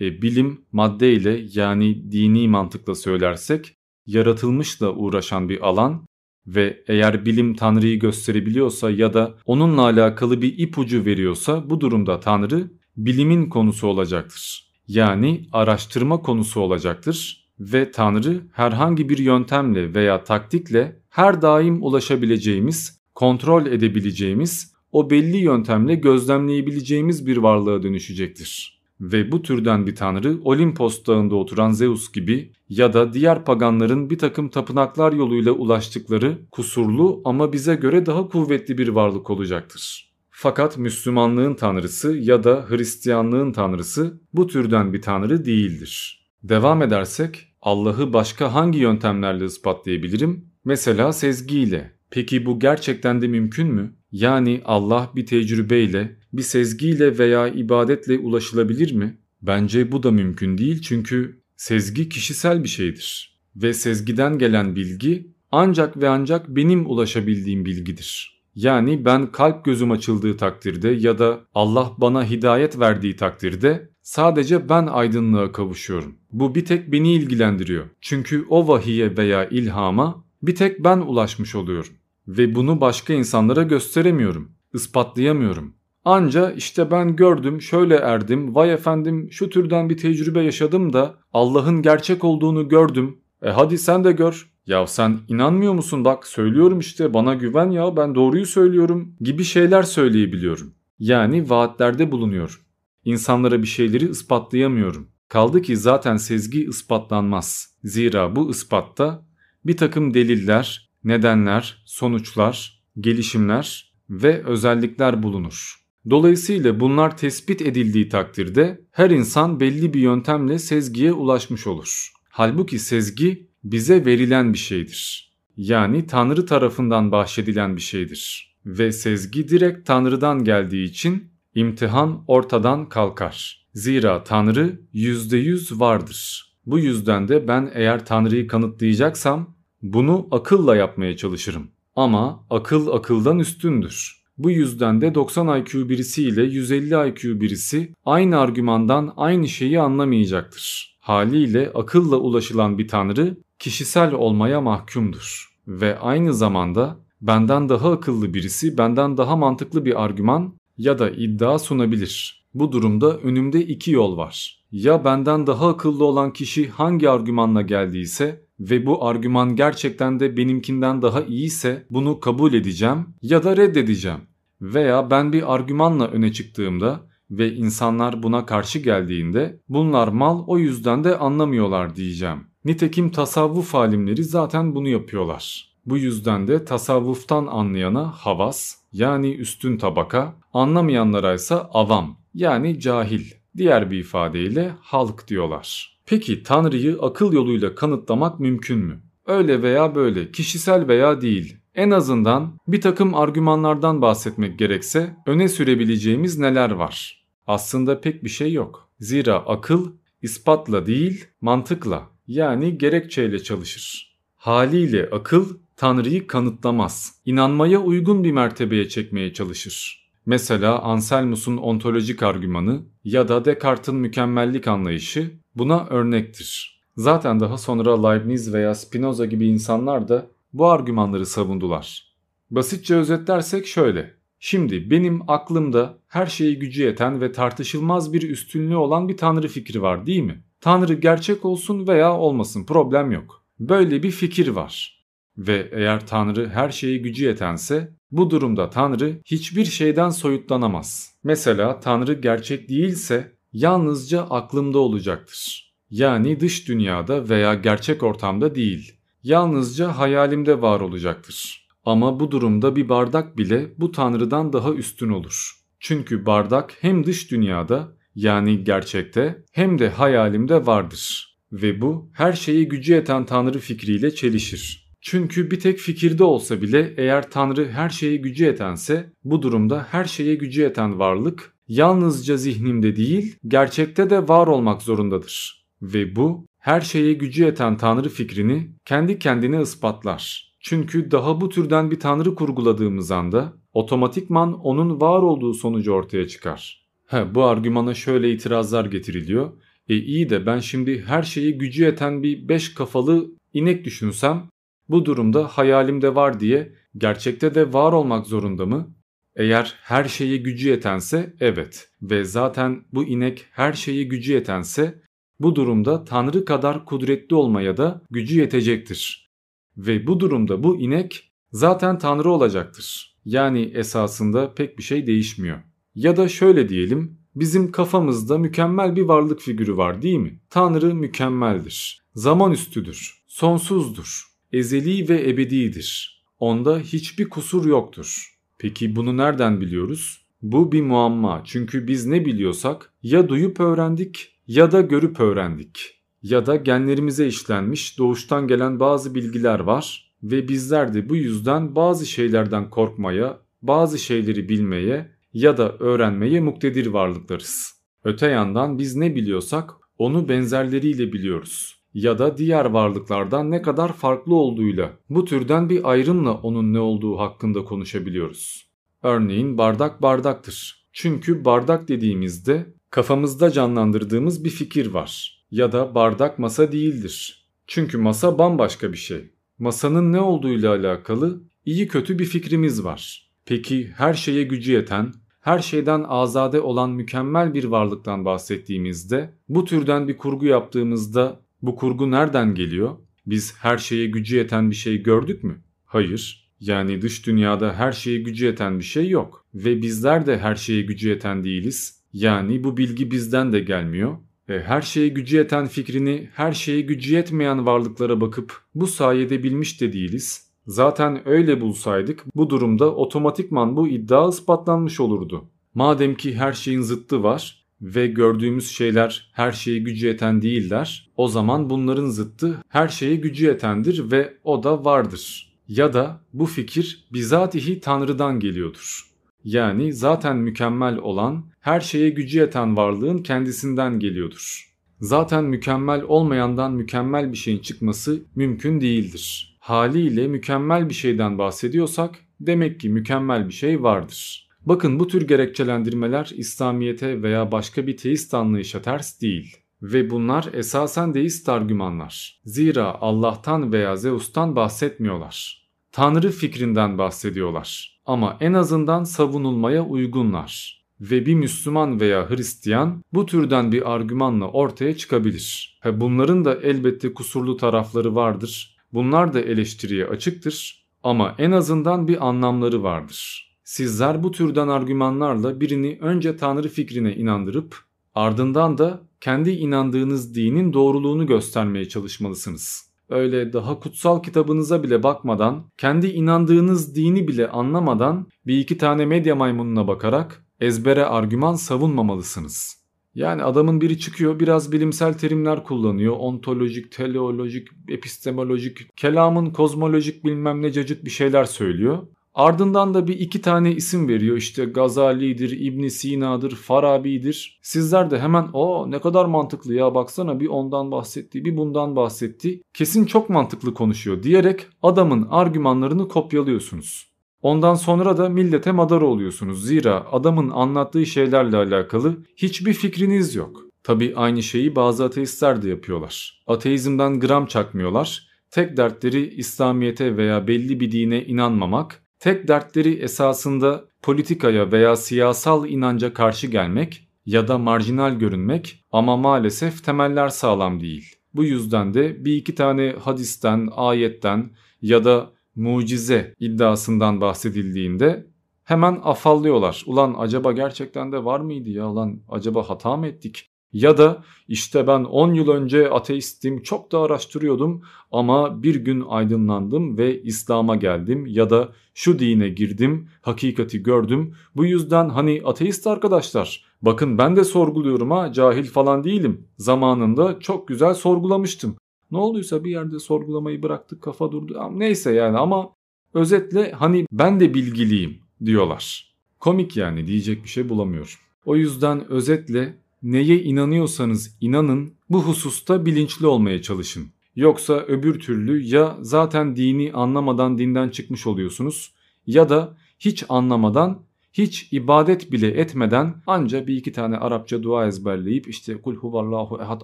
e, 0.00 0.22
bilim 0.22 0.60
maddeyle 0.72 1.44
yani 1.52 2.12
dini 2.12 2.48
mantıkla 2.48 2.94
söylersek 2.94 3.74
yaratılmışla 4.06 4.90
uğraşan 4.94 5.48
bir 5.48 5.68
alan 5.68 6.06
ve 6.46 6.84
eğer 6.88 7.26
bilim 7.26 7.54
Tanrı'yı 7.54 7.98
gösterebiliyorsa 7.98 8.90
ya 8.90 9.14
da 9.14 9.34
onunla 9.46 9.82
alakalı 9.82 10.42
bir 10.42 10.58
ipucu 10.58 11.04
veriyorsa 11.04 11.70
bu 11.70 11.80
durumda 11.80 12.20
Tanrı 12.20 12.70
bilimin 12.96 13.48
konusu 13.48 13.86
olacaktır. 13.86 14.70
Yani 14.88 15.46
araştırma 15.52 16.22
konusu 16.22 16.60
olacaktır 16.60 17.46
ve 17.60 17.90
Tanrı 17.90 18.40
herhangi 18.52 19.08
bir 19.08 19.18
yöntemle 19.18 19.94
veya 19.94 20.24
taktikle 20.24 21.00
her 21.08 21.42
daim 21.42 21.82
ulaşabileceğimiz, 21.82 23.00
kontrol 23.14 23.66
edebileceğimiz, 23.66 24.72
o 24.92 25.10
belli 25.10 25.36
yöntemle 25.36 25.94
gözlemleyebileceğimiz 25.94 27.26
bir 27.26 27.36
varlığa 27.36 27.82
dönüşecektir. 27.82 28.79
Ve 29.00 29.32
bu 29.32 29.42
türden 29.42 29.86
bir 29.86 29.94
tanrı 29.96 30.38
Olimpos 30.44 31.06
dağında 31.06 31.34
oturan 31.34 31.70
Zeus 31.70 32.12
gibi 32.12 32.52
ya 32.68 32.92
da 32.92 33.12
diğer 33.12 33.44
paganların 33.44 34.10
bir 34.10 34.18
takım 34.18 34.48
tapınaklar 34.48 35.12
yoluyla 35.12 35.52
ulaştıkları 35.52 36.38
kusurlu 36.50 37.22
ama 37.24 37.52
bize 37.52 37.74
göre 37.74 38.06
daha 38.06 38.28
kuvvetli 38.28 38.78
bir 38.78 38.88
varlık 38.88 39.30
olacaktır. 39.30 40.10
Fakat 40.30 40.78
Müslümanlığın 40.78 41.54
tanrısı 41.54 42.16
ya 42.16 42.44
da 42.44 42.66
Hristiyanlığın 42.68 43.52
tanrısı 43.52 44.20
bu 44.32 44.46
türden 44.46 44.92
bir 44.92 45.02
tanrı 45.02 45.44
değildir. 45.44 46.20
Devam 46.42 46.82
edersek 46.82 47.54
Allah'ı 47.62 48.12
başka 48.12 48.54
hangi 48.54 48.78
yöntemlerle 48.78 49.44
ispatlayabilirim? 49.44 50.44
Mesela 50.64 51.12
sezgiyle. 51.12 51.92
Peki 52.10 52.46
bu 52.46 52.58
gerçekten 52.58 53.22
de 53.22 53.28
mümkün 53.28 53.68
mü? 53.68 53.96
Yani 54.12 54.60
Allah 54.64 55.10
bir 55.16 55.26
tecrübeyle, 55.26 56.16
bir 56.32 56.42
sezgiyle 56.42 57.18
veya 57.18 57.48
ibadetle 57.48 58.18
ulaşılabilir 58.18 58.92
mi? 58.92 59.18
Bence 59.42 59.92
bu 59.92 60.02
da 60.02 60.10
mümkün 60.10 60.58
değil 60.58 60.82
çünkü 60.82 61.42
sezgi 61.56 62.08
kişisel 62.08 62.64
bir 62.64 62.68
şeydir. 62.68 63.38
Ve 63.56 63.74
sezgiden 63.74 64.38
gelen 64.38 64.76
bilgi 64.76 65.34
ancak 65.52 65.96
ve 65.96 66.08
ancak 66.08 66.48
benim 66.48 66.90
ulaşabildiğim 66.90 67.64
bilgidir. 67.64 68.40
Yani 68.54 69.04
ben 69.04 69.32
kalp 69.32 69.64
gözüm 69.64 69.90
açıldığı 69.90 70.36
takdirde 70.36 70.88
ya 70.88 71.18
da 71.18 71.40
Allah 71.54 71.92
bana 71.98 72.30
hidayet 72.30 72.78
verdiği 72.78 73.16
takdirde 73.16 73.90
sadece 74.02 74.68
ben 74.68 74.86
aydınlığa 74.86 75.52
kavuşuyorum. 75.52 76.16
Bu 76.32 76.54
bir 76.54 76.64
tek 76.64 76.92
beni 76.92 77.14
ilgilendiriyor. 77.14 77.84
Çünkü 78.00 78.46
o 78.48 78.68
vahiye 78.68 79.16
veya 79.16 79.48
ilhama 79.48 80.24
bir 80.42 80.54
tek 80.54 80.84
ben 80.84 80.98
ulaşmış 80.98 81.54
oluyorum. 81.54 81.92
Ve 82.28 82.54
bunu 82.54 82.80
başka 82.80 83.12
insanlara 83.12 83.62
gösteremiyorum, 83.62 84.52
ispatlayamıyorum. 84.74 85.74
Anca 86.04 86.52
işte 86.52 86.90
ben 86.90 87.16
gördüm, 87.16 87.62
şöyle 87.62 87.96
erdim, 87.96 88.54
vay 88.54 88.72
efendim 88.72 89.28
şu 89.30 89.50
türden 89.50 89.90
bir 89.90 89.96
tecrübe 89.96 90.42
yaşadım 90.42 90.92
da 90.92 91.14
Allah'ın 91.32 91.82
gerçek 91.82 92.24
olduğunu 92.24 92.68
gördüm. 92.68 93.18
E 93.42 93.50
hadi 93.50 93.78
sen 93.78 94.04
de 94.04 94.12
gör. 94.12 94.50
Ya 94.66 94.86
sen 94.86 95.18
inanmıyor 95.28 95.74
musun 95.74 96.04
bak 96.04 96.26
söylüyorum 96.26 96.78
işte 96.78 97.14
bana 97.14 97.34
güven 97.34 97.70
ya 97.70 97.96
ben 97.96 98.14
doğruyu 98.14 98.46
söylüyorum 98.46 99.16
gibi 99.20 99.44
şeyler 99.44 99.82
söyleyebiliyorum. 99.82 100.74
Yani 100.98 101.50
vaatlerde 101.50 102.12
bulunuyor. 102.12 102.60
İnsanlara 103.04 103.62
bir 103.62 103.66
şeyleri 103.66 104.10
ispatlayamıyorum. 104.10 105.08
Kaldı 105.28 105.62
ki 105.62 105.76
zaten 105.76 106.16
sezgi 106.16 106.64
ispatlanmaz. 106.64 107.76
Zira 107.84 108.36
bu 108.36 108.50
ispatta 108.50 109.26
bir 109.64 109.76
takım 109.76 110.14
deliller, 110.14 110.90
nedenler, 111.04 111.82
sonuçlar, 111.86 112.82
gelişimler 113.00 113.94
ve 114.10 114.44
özellikler 114.44 115.22
bulunur. 115.22 115.79
Dolayısıyla 116.10 116.80
bunlar 116.80 117.16
tespit 117.16 117.62
edildiği 117.62 118.08
takdirde 118.08 118.80
her 118.90 119.10
insan 119.10 119.60
belli 119.60 119.94
bir 119.94 120.00
yöntemle 120.00 120.58
sezgiye 120.58 121.12
ulaşmış 121.12 121.66
olur. 121.66 122.10
Halbuki 122.30 122.78
sezgi 122.78 123.50
bize 123.64 124.04
verilen 124.04 124.52
bir 124.52 124.58
şeydir. 124.58 125.30
Yani 125.56 126.06
Tanrı 126.06 126.46
tarafından 126.46 127.12
bahşedilen 127.12 127.76
bir 127.76 127.80
şeydir. 127.80 128.54
Ve 128.66 128.92
sezgi 128.92 129.48
direkt 129.48 129.86
Tanrı'dan 129.86 130.44
geldiği 130.44 130.84
için 130.84 131.32
imtihan 131.54 132.24
ortadan 132.26 132.88
kalkar. 132.88 133.66
Zira 133.74 134.24
Tanrı 134.24 134.80
%100 134.94 135.80
vardır. 135.80 136.50
Bu 136.66 136.78
yüzden 136.78 137.28
de 137.28 137.48
ben 137.48 137.70
eğer 137.74 138.06
Tanrı'yı 138.06 138.46
kanıtlayacaksam 138.46 139.56
bunu 139.82 140.28
akılla 140.30 140.76
yapmaya 140.76 141.16
çalışırım. 141.16 141.70
Ama 141.96 142.46
akıl 142.50 142.88
akıldan 142.88 143.38
üstündür. 143.38 144.19
Bu 144.42 144.50
yüzden 144.50 145.00
de 145.00 145.14
90 145.14 145.60
IQ 145.60 145.88
birisi 145.88 146.22
ile 146.22 146.42
150 146.42 147.08
IQ 147.08 147.40
birisi 147.40 147.94
aynı 148.04 148.38
argümandan 148.38 149.12
aynı 149.16 149.48
şeyi 149.48 149.80
anlamayacaktır. 149.80 150.96
Haliyle 151.00 151.70
akılla 151.74 152.16
ulaşılan 152.16 152.78
bir 152.78 152.88
tanrı 152.88 153.36
kişisel 153.58 154.12
olmaya 154.12 154.60
mahkumdur. 154.60 155.56
Ve 155.68 155.98
aynı 155.98 156.34
zamanda 156.34 156.96
benden 157.20 157.68
daha 157.68 157.92
akıllı 157.92 158.34
birisi 158.34 158.78
benden 158.78 159.16
daha 159.16 159.36
mantıklı 159.36 159.84
bir 159.84 160.04
argüman 160.04 160.54
ya 160.78 160.98
da 160.98 161.10
iddia 161.10 161.58
sunabilir. 161.58 162.46
Bu 162.54 162.72
durumda 162.72 163.18
önümde 163.18 163.66
iki 163.66 163.90
yol 163.90 164.16
var. 164.16 164.64
Ya 164.72 165.04
benden 165.04 165.46
daha 165.46 165.68
akıllı 165.68 166.04
olan 166.04 166.32
kişi 166.32 166.68
hangi 166.68 167.10
argümanla 167.10 167.62
geldiyse 167.62 168.46
ve 168.60 168.86
bu 168.86 169.06
argüman 169.06 169.56
gerçekten 169.56 170.20
de 170.20 170.36
benimkinden 170.36 171.02
daha 171.02 171.22
iyiyse 171.22 171.86
bunu 171.90 172.20
kabul 172.20 172.52
edeceğim 172.52 173.06
ya 173.22 173.44
da 173.44 173.56
reddedeceğim. 173.56 174.29
Veya 174.60 175.10
ben 175.10 175.32
bir 175.32 175.54
argümanla 175.54 176.08
öne 176.08 176.32
çıktığımda 176.32 177.00
ve 177.30 177.54
insanlar 177.54 178.22
buna 178.22 178.46
karşı 178.46 178.78
geldiğinde 178.78 179.60
bunlar 179.68 180.08
mal 180.08 180.44
o 180.46 180.58
yüzden 180.58 181.04
de 181.04 181.18
anlamıyorlar 181.18 181.96
diyeceğim. 181.96 182.38
Nitekim 182.64 183.10
tasavvuf 183.10 183.74
alimleri 183.74 184.24
zaten 184.24 184.74
bunu 184.74 184.88
yapıyorlar. 184.88 185.70
Bu 185.86 185.98
yüzden 185.98 186.48
de 186.48 186.64
tasavvuftan 186.64 187.46
anlayana 187.46 188.06
havas 188.06 188.76
yani 188.92 189.34
üstün 189.34 189.78
tabaka, 189.78 190.34
anlamayanlara 190.52 191.34
ise 191.34 191.54
avam 191.54 192.16
yani 192.34 192.80
cahil. 192.80 193.24
Diğer 193.56 193.90
bir 193.90 193.98
ifadeyle 193.98 194.72
halk 194.80 195.28
diyorlar. 195.28 195.98
Peki 196.06 196.42
Tanrı'yı 196.42 196.98
akıl 197.00 197.32
yoluyla 197.32 197.74
kanıtlamak 197.74 198.40
mümkün 198.40 198.78
mü? 198.78 199.00
Öyle 199.26 199.62
veya 199.62 199.94
böyle, 199.94 200.30
kişisel 200.30 200.88
veya 200.88 201.20
değil. 201.20 201.56
En 201.74 201.90
azından 201.90 202.58
bir 202.68 202.80
takım 202.80 203.14
argümanlardan 203.14 204.02
bahsetmek 204.02 204.58
gerekse 204.58 205.16
öne 205.26 205.48
sürebileceğimiz 205.48 206.38
neler 206.38 206.70
var? 206.70 207.24
Aslında 207.46 208.00
pek 208.00 208.24
bir 208.24 208.28
şey 208.28 208.52
yok. 208.52 208.88
Zira 209.00 209.34
akıl 209.34 209.92
ispatla 210.22 210.86
değil 210.86 211.24
mantıkla 211.40 212.08
yani 212.26 212.78
gerekçeyle 212.78 213.42
çalışır. 213.42 214.16
Haliyle 214.36 215.08
akıl 215.12 215.46
Tanrı'yı 215.76 216.26
kanıtlamaz. 216.26 217.14
İnanmaya 217.24 217.80
uygun 217.80 218.24
bir 218.24 218.32
mertebeye 218.32 218.88
çekmeye 218.88 219.32
çalışır. 219.32 220.10
Mesela 220.26 220.78
Anselmus'un 220.78 221.56
ontolojik 221.56 222.22
argümanı 222.22 222.82
ya 223.04 223.28
da 223.28 223.44
Descartes'in 223.44 223.94
mükemmellik 223.94 224.68
anlayışı 224.68 225.30
buna 225.54 225.86
örnektir. 225.86 226.80
Zaten 226.96 227.40
daha 227.40 227.58
sonra 227.58 228.08
Leibniz 228.08 228.54
veya 228.54 228.74
Spinoza 228.74 229.26
gibi 229.26 229.46
insanlar 229.46 230.08
da 230.08 230.26
bu 230.52 230.70
argümanları 230.70 231.26
savundular. 231.26 232.14
Basitçe 232.50 232.94
özetlersek 232.94 233.66
şöyle. 233.66 234.14
Şimdi 234.38 234.90
benim 234.90 235.30
aklımda 235.30 235.98
her 236.08 236.26
şeyi 236.26 236.58
gücü 236.58 236.82
yeten 236.82 237.20
ve 237.20 237.32
tartışılmaz 237.32 238.12
bir 238.12 238.30
üstünlüğü 238.30 238.76
olan 238.76 239.08
bir 239.08 239.16
tanrı 239.16 239.48
fikri 239.48 239.82
var 239.82 240.06
değil 240.06 240.22
mi? 240.22 240.44
Tanrı 240.60 240.94
gerçek 240.94 241.44
olsun 241.44 241.88
veya 241.88 242.16
olmasın 242.16 242.64
problem 242.64 243.10
yok. 243.10 243.44
Böyle 243.60 244.02
bir 244.02 244.10
fikir 244.10 244.48
var. 244.48 245.00
Ve 245.38 245.68
eğer 245.72 246.06
Tanrı 246.06 246.48
her 246.48 246.70
şeyi 246.70 247.02
gücü 247.02 247.24
yetense 247.24 247.96
bu 248.10 248.30
durumda 248.30 248.70
Tanrı 248.70 249.20
hiçbir 249.24 249.64
şeyden 249.64 250.10
soyutlanamaz. 250.10 251.14
Mesela 251.24 251.80
Tanrı 251.80 252.12
gerçek 252.12 252.68
değilse 252.68 253.36
yalnızca 253.52 254.22
aklımda 254.22 254.78
olacaktır. 254.78 255.72
Yani 255.90 256.40
dış 256.40 256.68
dünyada 256.68 257.28
veya 257.28 257.54
gerçek 257.54 258.02
ortamda 258.02 258.54
değil. 258.54 258.99
Yalnızca 259.22 259.98
hayalimde 259.98 260.62
var 260.62 260.80
olacaktır. 260.80 261.68
Ama 261.84 262.20
bu 262.20 262.30
durumda 262.30 262.76
bir 262.76 262.88
bardak 262.88 263.38
bile 263.38 263.74
bu 263.78 263.92
Tanrı'dan 263.92 264.52
daha 264.52 264.72
üstün 264.72 265.08
olur. 265.08 265.52
Çünkü 265.80 266.26
bardak 266.26 266.76
hem 266.80 267.06
dış 267.06 267.30
dünyada 267.30 267.96
yani 268.14 268.64
gerçekte 268.64 269.44
hem 269.52 269.78
de 269.78 269.88
hayalimde 269.88 270.66
vardır. 270.66 271.36
Ve 271.52 271.80
bu 271.80 272.10
her 272.14 272.32
şeyi 272.32 272.68
gücü 272.68 272.92
yeten 272.92 273.26
Tanrı 273.26 273.58
fikriyle 273.58 274.14
çelişir. 274.14 274.90
Çünkü 275.00 275.50
bir 275.50 275.60
tek 275.60 275.78
fikirde 275.78 276.24
olsa 276.24 276.62
bile 276.62 276.94
eğer 276.96 277.30
Tanrı 277.30 277.68
her 277.68 277.88
şeyi 277.88 278.20
gücü 278.20 278.44
yetense 278.44 279.12
bu 279.24 279.42
durumda 279.42 279.86
her 279.90 280.04
şeye 280.04 280.34
gücü 280.34 280.60
yeten 280.60 280.98
varlık 280.98 281.54
yalnızca 281.68 282.36
zihnimde 282.36 282.96
değil 282.96 283.36
gerçekte 283.46 284.10
de 284.10 284.28
var 284.28 284.46
olmak 284.46 284.82
zorundadır. 284.82 285.66
Ve 285.82 286.16
bu 286.16 286.46
her 286.60 286.80
şeye 286.80 287.12
gücü 287.12 287.44
yeten 287.44 287.76
Tanrı 287.76 288.08
fikrini 288.08 288.70
kendi 288.84 289.18
kendine 289.18 289.62
ispatlar. 289.62 290.52
Çünkü 290.60 291.10
daha 291.10 291.40
bu 291.40 291.48
türden 291.48 291.90
bir 291.90 292.00
Tanrı 292.00 292.34
kurguladığımız 292.34 293.10
anda 293.10 293.52
otomatikman 293.72 294.60
onun 294.60 295.00
var 295.00 295.22
olduğu 295.22 295.54
sonucu 295.54 295.92
ortaya 295.92 296.28
çıkar. 296.28 296.86
He, 297.06 297.34
bu 297.34 297.44
argümana 297.44 297.94
şöyle 297.94 298.32
itirazlar 298.32 298.84
getiriliyor. 298.84 299.52
E 299.88 299.96
iyi 299.96 300.30
de 300.30 300.46
ben 300.46 300.58
şimdi 300.58 301.02
her 301.02 301.22
şeyi 301.22 301.58
gücü 301.58 301.84
yeten 301.84 302.22
bir 302.22 302.48
beş 302.48 302.74
kafalı 302.74 303.30
inek 303.52 303.84
düşünsem 303.84 304.48
bu 304.88 305.04
durumda 305.04 305.48
hayalimde 305.48 306.14
var 306.14 306.40
diye 306.40 306.72
gerçekte 306.96 307.54
de 307.54 307.72
var 307.72 307.92
olmak 307.92 308.26
zorunda 308.26 308.66
mı? 308.66 308.94
Eğer 309.36 309.74
her 309.82 310.04
şeyi 310.04 310.42
gücü 310.42 310.68
yetense 310.68 311.34
evet 311.40 311.88
ve 312.02 312.24
zaten 312.24 312.84
bu 312.92 313.04
inek 313.04 313.46
her 313.52 313.72
şeyi 313.72 314.08
gücü 314.08 314.32
yetense 314.32 315.02
bu 315.40 315.56
durumda 315.56 316.04
Tanrı 316.04 316.44
kadar 316.44 316.84
kudretli 316.84 317.34
olmaya 317.34 317.76
da 317.76 318.02
gücü 318.10 318.40
yetecektir. 318.40 319.30
Ve 319.76 320.06
bu 320.06 320.20
durumda 320.20 320.62
bu 320.62 320.80
inek 320.80 321.32
zaten 321.52 321.98
Tanrı 321.98 322.30
olacaktır. 322.30 323.16
Yani 323.24 323.62
esasında 323.62 324.54
pek 324.54 324.78
bir 324.78 324.82
şey 324.82 325.06
değişmiyor. 325.06 325.58
Ya 325.94 326.16
da 326.16 326.28
şöyle 326.28 326.68
diyelim 326.68 327.18
bizim 327.34 327.72
kafamızda 327.72 328.38
mükemmel 328.38 328.96
bir 328.96 329.02
varlık 329.02 329.40
figürü 329.40 329.76
var 329.76 330.02
değil 330.02 330.18
mi? 330.18 330.40
Tanrı 330.50 330.94
mükemmeldir. 330.94 332.00
Zaman 332.14 332.52
üstüdür. 332.52 333.22
Sonsuzdur 333.26 334.30
ezeli 334.52 335.08
ve 335.08 335.30
ebedidir. 335.30 336.20
Onda 336.38 336.78
hiçbir 336.78 337.28
kusur 337.28 337.64
yoktur. 337.64 338.36
Peki 338.58 338.96
bunu 338.96 339.16
nereden 339.16 339.60
biliyoruz? 339.60 340.26
Bu 340.42 340.72
bir 340.72 340.82
muamma 340.82 341.42
çünkü 341.44 341.86
biz 341.86 342.06
ne 342.06 342.24
biliyorsak 342.24 342.92
ya 343.02 343.28
duyup 343.28 343.60
öğrendik 343.60 344.39
ya 344.50 344.72
da 344.72 344.80
görüp 344.80 345.20
öğrendik. 345.20 346.02
Ya 346.22 346.46
da 346.46 346.56
genlerimize 346.56 347.26
işlenmiş 347.26 347.98
doğuştan 347.98 348.48
gelen 348.48 348.80
bazı 348.80 349.14
bilgiler 349.14 349.60
var 349.60 350.12
ve 350.22 350.48
bizler 350.48 350.94
de 350.94 351.08
bu 351.08 351.16
yüzden 351.16 351.74
bazı 351.74 352.06
şeylerden 352.06 352.70
korkmaya, 352.70 353.38
bazı 353.62 353.98
şeyleri 353.98 354.48
bilmeye 354.48 355.10
ya 355.32 355.56
da 355.56 355.76
öğrenmeye 355.78 356.40
muktedir 356.40 356.86
varlıklarız. 356.86 357.72
Öte 358.04 358.26
yandan 358.26 358.78
biz 358.78 358.96
ne 358.96 359.14
biliyorsak 359.14 359.70
onu 359.98 360.28
benzerleriyle 360.28 361.12
biliyoruz 361.12 361.84
ya 361.94 362.18
da 362.18 362.38
diğer 362.38 362.64
varlıklardan 362.64 363.50
ne 363.50 363.62
kadar 363.62 363.92
farklı 363.92 364.34
olduğuyla 364.34 364.92
bu 365.10 365.24
türden 365.24 365.68
bir 365.68 365.90
ayrımla 365.90 366.34
onun 366.34 366.72
ne 366.72 366.78
olduğu 366.78 367.18
hakkında 367.18 367.64
konuşabiliyoruz. 367.64 368.70
Örneğin 369.02 369.58
bardak 369.58 370.02
bardaktır. 370.02 370.86
Çünkü 370.92 371.44
bardak 371.44 371.88
dediğimizde 371.88 372.79
kafamızda 372.90 373.50
canlandırdığımız 373.50 374.44
bir 374.44 374.50
fikir 374.50 374.86
var. 374.86 375.40
Ya 375.50 375.72
da 375.72 375.94
bardak 375.94 376.38
masa 376.38 376.72
değildir. 376.72 377.46
Çünkü 377.66 377.98
masa 377.98 378.38
bambaşka 378.38 378.92
bir 378.92 378.98
şey. 378.98 379.30
Masanın 379.58 380.12
ne 380.12 380.20
olduğuyla 380.20 380.74
alakalı 380.74 381.42
iyi 381.64 381.88
kötü 381.88 382.18
bir 382.18 382.24
fikrimiz 382.24 382.84
var. 382.84 383.30
Peki 383.46 383.88
her 383.96 384.14
şeye 384.14 384.42
gücü 384.42 384.72
yeten, 384.72 385.12
her 385.40 385.58
şeyden 385.58 386.04
azade 386.08 386.60
olan 386.60 386.90
mükemmel 386.90 387.54
bir 387.54 387.64
varlıktan 387.64 388.24
bahsettiğimizde, 388.24 389.34
bu 389.48 389.64
türden 389.64 390.08
bir 390.08 390.18
kurgu 390.18 390.46
yaptığımızda 390.46 391.40
bu 391.62 391.76
kurgu 391.76 392.10
nereden 392.10 392.54
geliyor? 392.54 392.96
Biz 393.26 393.54
her 393.58 393.78
şeye 393.78 394.06
gücü 394.06 394.36
yeten 394.36 394.70
bir 394.70 394.76
şey 394.76 395.02
gördük 395.02 395.44
mü? 395.44 395.62
Hayır. 395.84 396.50
Yani 396.60 397.02
dış 397.02 397.26
dünyada 397.26 397.74
her 397.74 397.92
şeye 397.92 398.18
gücü 398.18 398.46
yeten 398.46 398.78
bir 398.78 398.84
şey 398.84 399.08
yok. 399.08 399.46
Ve 399.54 399.82
bizler 399.82 400.26
de 400.26 400.38
her 400.38 400.54
şeye 400.54 400.82
gücü 400.82 401.08
yeten 401.08 401.44
değiliz. 401.44 401.99
Yani 402.12 402.64
bu 402.64 402.76
bilgi 402.76 403.10
bizden 403.10 403.52
de 403.52 403.60
gelmiyor. 403.60 404.16
E, 404.48 404.58
her 404.60 404.82
şeye 404.82 405.08
gücü 405.08 405.36
yeten 405.36 405.66
fikrini 405.66 406.28
her 406.34 406.52
şeye 406.52 406.80
gücü 406.80 407.14
yetmeyen 407.14 407.66
varlıklara 407.66 408.20
bakıp 408.20 408.62
bu 408.74 408.86
sayede 408.86 409.42
bilmiş 409.42 409.80
de 409.80 409.92
değiliz. 409.92 410.50
Zaten 410.66 411.28
öyle 411.28 411.60
bulsaydık 411.60 412.24
bu 412.34 412.50
durumda 412.50 412.94
otomatikman 412.94 413.76
bu 413.76 413.88
iddia 413.88 414.28
ispatlanmış 414.28 415.00
olurdu. 415.00 415.44
Madem 415.74 416.14
ki 416.14 416.34
her 416.34 416.52
şeyin 416.52 416.80
zıttı 416.80 417.22
var, 417.22 417.60
ve 417.82 418.06
gördüğümüz 418.06 418.70
şeyler 418.70 419.30
her 419.32 419.52
şeye 419.52 419.78
gücü 419.78 420.06
yeten 420.06 420.42
değiller. 420.42 421.10
O 421.16 421.28
zaman 421.28 421.70
bunların 421.70 422.06
zıttı 422.06 422.58
her 422.68 422.88
şeye 422.88 423.16
gücü 423.16 423.46
yetendir 423.46 424.10
ve 424.12 424.36
o 424.44 424.62
da 424.62 424.84
vardır. 424.84 425.52
Ya 425.68 425.92
da 425.92 426.20
bu 426.32 426.46
fikir 426.46 427.04
bizatihi 427.12 427.80
Tanrı'dan 427.80 428.40
geliyordur. 428.40 429.09
Yani 429.44 429.92
zaten 429.92 430.36
mükemmel 430.36 430.96
olan 430.96 431.44
her 431.60 431.80
şeye 431.80 432.10
gücü 432.10 432.38
yeten 432.38 432.76
varlığın 432.76 433.18
kendisinden 433.18 433.98
geliyordur. 433.98 434.70
Zaten 435.00 435.44
mükemmel 435.44 436.02
olmayandan 436.02 436.72
mükemmel 436.72 437.32
bir 437.32 437.36
şeyin 437.36 437.58
çıkması 437.58 438.22
mümkün 438.34 438.80
değildir. 438.80 439.56
Haliyle 439.60 440.28
mükemmel 440.28 440.88
bir 440.88 440.94
şeyden 440.94 441.38
bahsediyorsak 441.38 442.18
demek 442.40 442.80
ki 442.80 442.88
mükemmel 442.88 443.48
bir 443.48 443.52
şey 443.54 443.82
vardır. 443.82 444.48
Bakın 444.66 445.00
bu 445.00 445.06
tür 445.06 445.28
gerekçelendirmeler 445.28 446.32
İslamiyete 446.36 447.22
veya 447.22 447.52
başka 447.52 447.86
bir 447.86 447.96
teist 447.96 448.34
anlayışa 448.34 448.82
ters 448.82 449.20
değil. 449.20 449.56
Ve 449.82 450.10
bunlar 450.10 450.48
esasen 450.52 451.14
deist 451.14 451.48
argümanlar. 451.48 452.40
Zira 452.44 453.00
Allah'tan 453.00 453.72
veya 453.72 453.96
Zeus'tan 453.96 454.56
bahsetmiyorlar. 454.56 455.66
Tanrı 455.92 456.30
fikrinden 456.30 456.98
bahsediyorlar. 456.98 457.99
Ama 458.10 458.36
en 458.40 458.52
azından 458.52 459.04
savunulmaya 459.04 459.86
uygunlar. 459.86 460.82
Ve 461.00 461.26
bir 461.26 461.34
Müslüman 461.34 462.00
veya 462.00 462.30
Hristiyan 462.30 463.04
bu 463.12 463.26
türden 463.26 463.72
bir 463.72 463.92
argümanla 463.92 464.48
ortaya 464.48 464.96
çıkabilir. 464.96 465.78
He 465.82 466.00
bunların 466.00 466.44
da 466.44 466.54
elbette 466.54 467.14
kusurlu 467.14 467.56
tarafları 467.56 468.14
vardır. 468.14 468.76
Bunlar 468.92 469.34
da 469.34 469.40
eleştiriye 469.40 470.06
açıktır 470.06 470.86
ama 471.02 471.34
en 471.38 471.50
azından 471.50 472.08
bir 472.08 472.28
anlamları 472.28 472.82
vardır. 472.82 473.50
Sizler 473.64 474.22
bu 474.22 474.30
türden 474.30 474.68
argümanlarla 474.68 475.60
birini 475.60 475.98
önce 476.00 476.36
Tanrı 476.36 476.68
fikrine 476.68 477.14
inandırıp 477.14 477.76
ardından 478.14 478.78
da 478.78 479.00
kendi 479.20 479.50
inandığınız 479.50 480.34
dinin 480.34 480.72
doğruluğunu 480.72 481.26
göstermeye 481.26 481.88
çalışmalısınız. 481.88 482.89
Öyle 483.10 483.52
daha 483.52 483.78
kutsal 483.78 484.22
kitabınıza 484.22 484.82
bile 484.82 485.02
bakmadan, 485.02 485.70
kendi 485.78 486.06
inandığınız 486.06 486.96
dini 486.96 487.28
bile 487.28 487.48
anlamadan 487.48 488.26
bir 488.46 488.58
iki 488.58 488.78
tane 488.78 489.06
medya 489.06 489.34
maymununa 489.34 489.88
bakarak 489.88 490.46
ezbere 490.60 491.04
argüman 491.04 491.54
savunmamalısınız. 491.54 492.80
Yani 493.14 493.42
adamın 493.42 493.80
biri 493.80 493.98
çıkıyor 493.98 494.40
biraz 494.40 494.72
bilimsel 494.72 495.12
terimler 495.14 495.64
kullanıyor. 495.64 496.16
Ontolojik, 496.18 496.92
teleolojik, 496.92 497.68
epistemolojik, 497.88 498.96
kelamın 498.96 499.50
kozmolojik 499.50 500.24
bilmem 500.24 500.62
ne 500.62 500.72
cacık 500.72 501.04
bir 501.04 501.10
şeyler 501.10 501.44
söylüyor. 501.44 502.06
Ardından 502.34 502.94
da 502.94 503.08
bir 503.08 503.20
iki 503.20 503.42
tane 503.42 503.72
isim 503.72 504.08
veriyor 504.08 504.36
işte 504.36 504.64
Gazali'dir, 504.64 505.60
İbn 505.60 505.88
Sina'dır, 505.88 506.50
Farabi'dir. 506.50 507.60
Sizler 507.62 508.10
de 508.10 508.18
hemen 508.18 508.48
o 508.52 508.90
ne 508.90 508.98
kadar 508.98 509.24
mantıklı 509.24 509.74
ya 509.74 509.94
baksana 509.94 510.40
bir 510.40 510.46
ondan 510.46 510.90
bahsetti 510.90 511.44
bir 511.44 511.56
bundan 511.56 511.96
bahsetti. 511.96 512.62
Kesin 512.74 513.04
çok 513.04 513.30
mantıklı 513.30 513.74
konuşuyor 513.74 514.22
diyerek 514.22 514.66
adamın 514.82 515.28
argümanlarını 515.30 516.08
kopyalıyorsunuz. 516.08 517.10
Ondan 517.42 517.74
sonra 517.74 518.18
da 518.18 518.28
millete 518.28 518.72
madar 518.72 519.00
oluyorsunuz. 519.00 519.66
Zira 519.66 520.06
adamın 520.12 520.50
anlattığı 520.50 521.06
şeylerle 521.06 521.56
alakalı 521.56 522.16
hiçbir 522.36 522.72
fikriniz 522.72 523.34
yok. 523.34 523.62
Tabi 523.82 524.12
aynı 524.16 524.42
şeyi 524.42 524.76
bazı 524.76 525.04
ateistler 525.04 525.62
de 525.62 525.68
yapıyorlar. 525.68 526.42
Ateizmden 526.46 527.20
gram 527.20 527.46
çakmıyorlar. 527.46 528.30
Tek 528.50 528.76
dertleri 528.76 529.34
İslamiyet'e 529.34 530.16
veya 530.16 530.46
belli 530.46 530.80
bir 530.80 530.92
dine 530.92 531.24
inanmamak, 531.24 532.02
tek 532.20 532.48
dertleri 532.48 532.94
esasında 532.94 533.84
politikaya 534.02 534.72
veya 534.72 534.96
siyasal 534.96 535.68
inanca 535.68 536.14
karşı 536.14 536.46
gelmek 536.46 537.08
ya 537.26 537.48
da 537.48 537.58
marjinal 537.58 538.14
görünmek 538.14 538.84
ama 538.92 539.16
maalesef 539.16 539.84
temeller 539.84 540.28
sağlam 540.28 540.80
değil. 540.80 541.16
Bu 541.34 541.44
yüzden 541.44 541.94
de 541.94 542.24
bir 542.24 542.36
iki 542.36 542.54
tane 542.54 542.96
hadisten, 543.00 543.68
ayetten 543.76 544.50
ya 544.82 545.04
da 545.04 545.30
mucize 545.56 546.34
iddiasından 546.38 547.20
bahsedildiğinde 547.20 548.26
hemen 548.64 549.00
afallıyorlar. 549.04 549.84
Ulan 549.86 550.14
acaba 550.18 550.52
gerçekten 550.52 551.12
de 551.12 551.24
var 551.24 551.40
mıydı 551.40 551.70
ya 551.70 551.96
lan 551.96 552.22
acaba 552.28 552.70
hata 552.70 552.96
mı 552.96 553.06
ettik? 553.06 553.49
Ya 553.72 553.98
da 553.98 554.24
işte 554.48 554.86
ben 554.86 555.04
10 555.04 555.34
yıl 555.34 555.48
önce 555.48 555.90
ateistim 555.90 556.62
çok 556.62 556.92
da 556.92 557.00
araştırıyordum 557.00 557.82
ama 558.12 558.62
bir 558.62 558.74
gün 558.74 559.04
aydınlandım 559.08 559.98
ve 559.98 560.22
İslam'a 560.22 560.76
geldim 560.76 561.26
ya 561.26 561.50
da 561.50 561.72
şu 561.94 562.18
dine 562.18 562.48
girdim 562.48 563.08
hakikati 563.22 563.82
gördüm. 563.82 564.34
Bu 564.56 564.64
yüzden 564.64 565.08
hani 565.08 565.42
ateist 565.44 565.86
arkadaşlar 565.86 566.64
bakın 566.82 567.18
ben 567.18 567.36
de 567.36 567.44
sorguluyorum 567.44 568.10
ha 568.10 568.32
cahil 568.32 568.64
falan 568.64 569.04
değilim. 569.04 569.48
Zamanında 569.58 570.40
çok 570.40 570.68
güzel 570.68 570.94
sorgulamıştım. 570.94 571.76
Ne 572.10 572.18
olduysa 572.18 572.64
bir 572.64 572.70
yerde 572.70 572.98
sorgulamayı 572.98 573.62
bıraktık 573.62 574.02
kafa 574.02 574.32
durdu. 574.32 574.60
Neyse 574.72 575.12
yani 575.12 575.38
ama 575.38 575.70
özetle 576.14 576.72
hani 576.72 577.06
ben 577.12 577.40
de 577.40 577.54
bilgiliyim 577.54 578.18
diyorlar. 578.44 579.14
Komik 579.38 579.76
yani 579.76 580.06
diyecek 580.06 580.44
bir 580.44 580.48
şey 580.48 580.68
bulamıyorum. 580.68 581.12
O 581.44 581.56
yüzden 581.56 582.10
özetle 582.10 582.76
neye 583.02 583.42
inanıyorsanız 583.42 584.36
inanın 584.40 584.94
bu 585.10 585.22
hususta 585.22 585.86
bilinçli 585.86 586.26
olmaya 586.26 586.62
çalışın. 586.62 587.12
Yoksa 587.36 587.74
öbür 587.74 588.20
türlü 588.20 588.62
ya 588.62 588.96
zaten 589.00 589.56
dini 589.56 589.92
anlamadan 589.92 590.58
dinden 590.58 590.88
çıkmış 590.88 591.26
oluyorsunuz 591.26 591.94
ya 592.26 592.48
da 592.48 592.76
hiç 592.98 593.24
anlamadan 593.28 594.02
hiç 594.32 594.72
ibadet 594.72 595.32
bile 595.32 595.48
etmeden 595.48 596.22
anca 596.26 596.66
bir 596.66 596.76
iki 596.76 596.92
tane 596.92 597.16
Arapça 597.16 597.62
dua 597.62 597.86
ezberleyip 597.86 598.48
işte 598.48 598.80
kul 598.80 598.94
huvallahu 598.94 599.58
ehad 599.62 599.80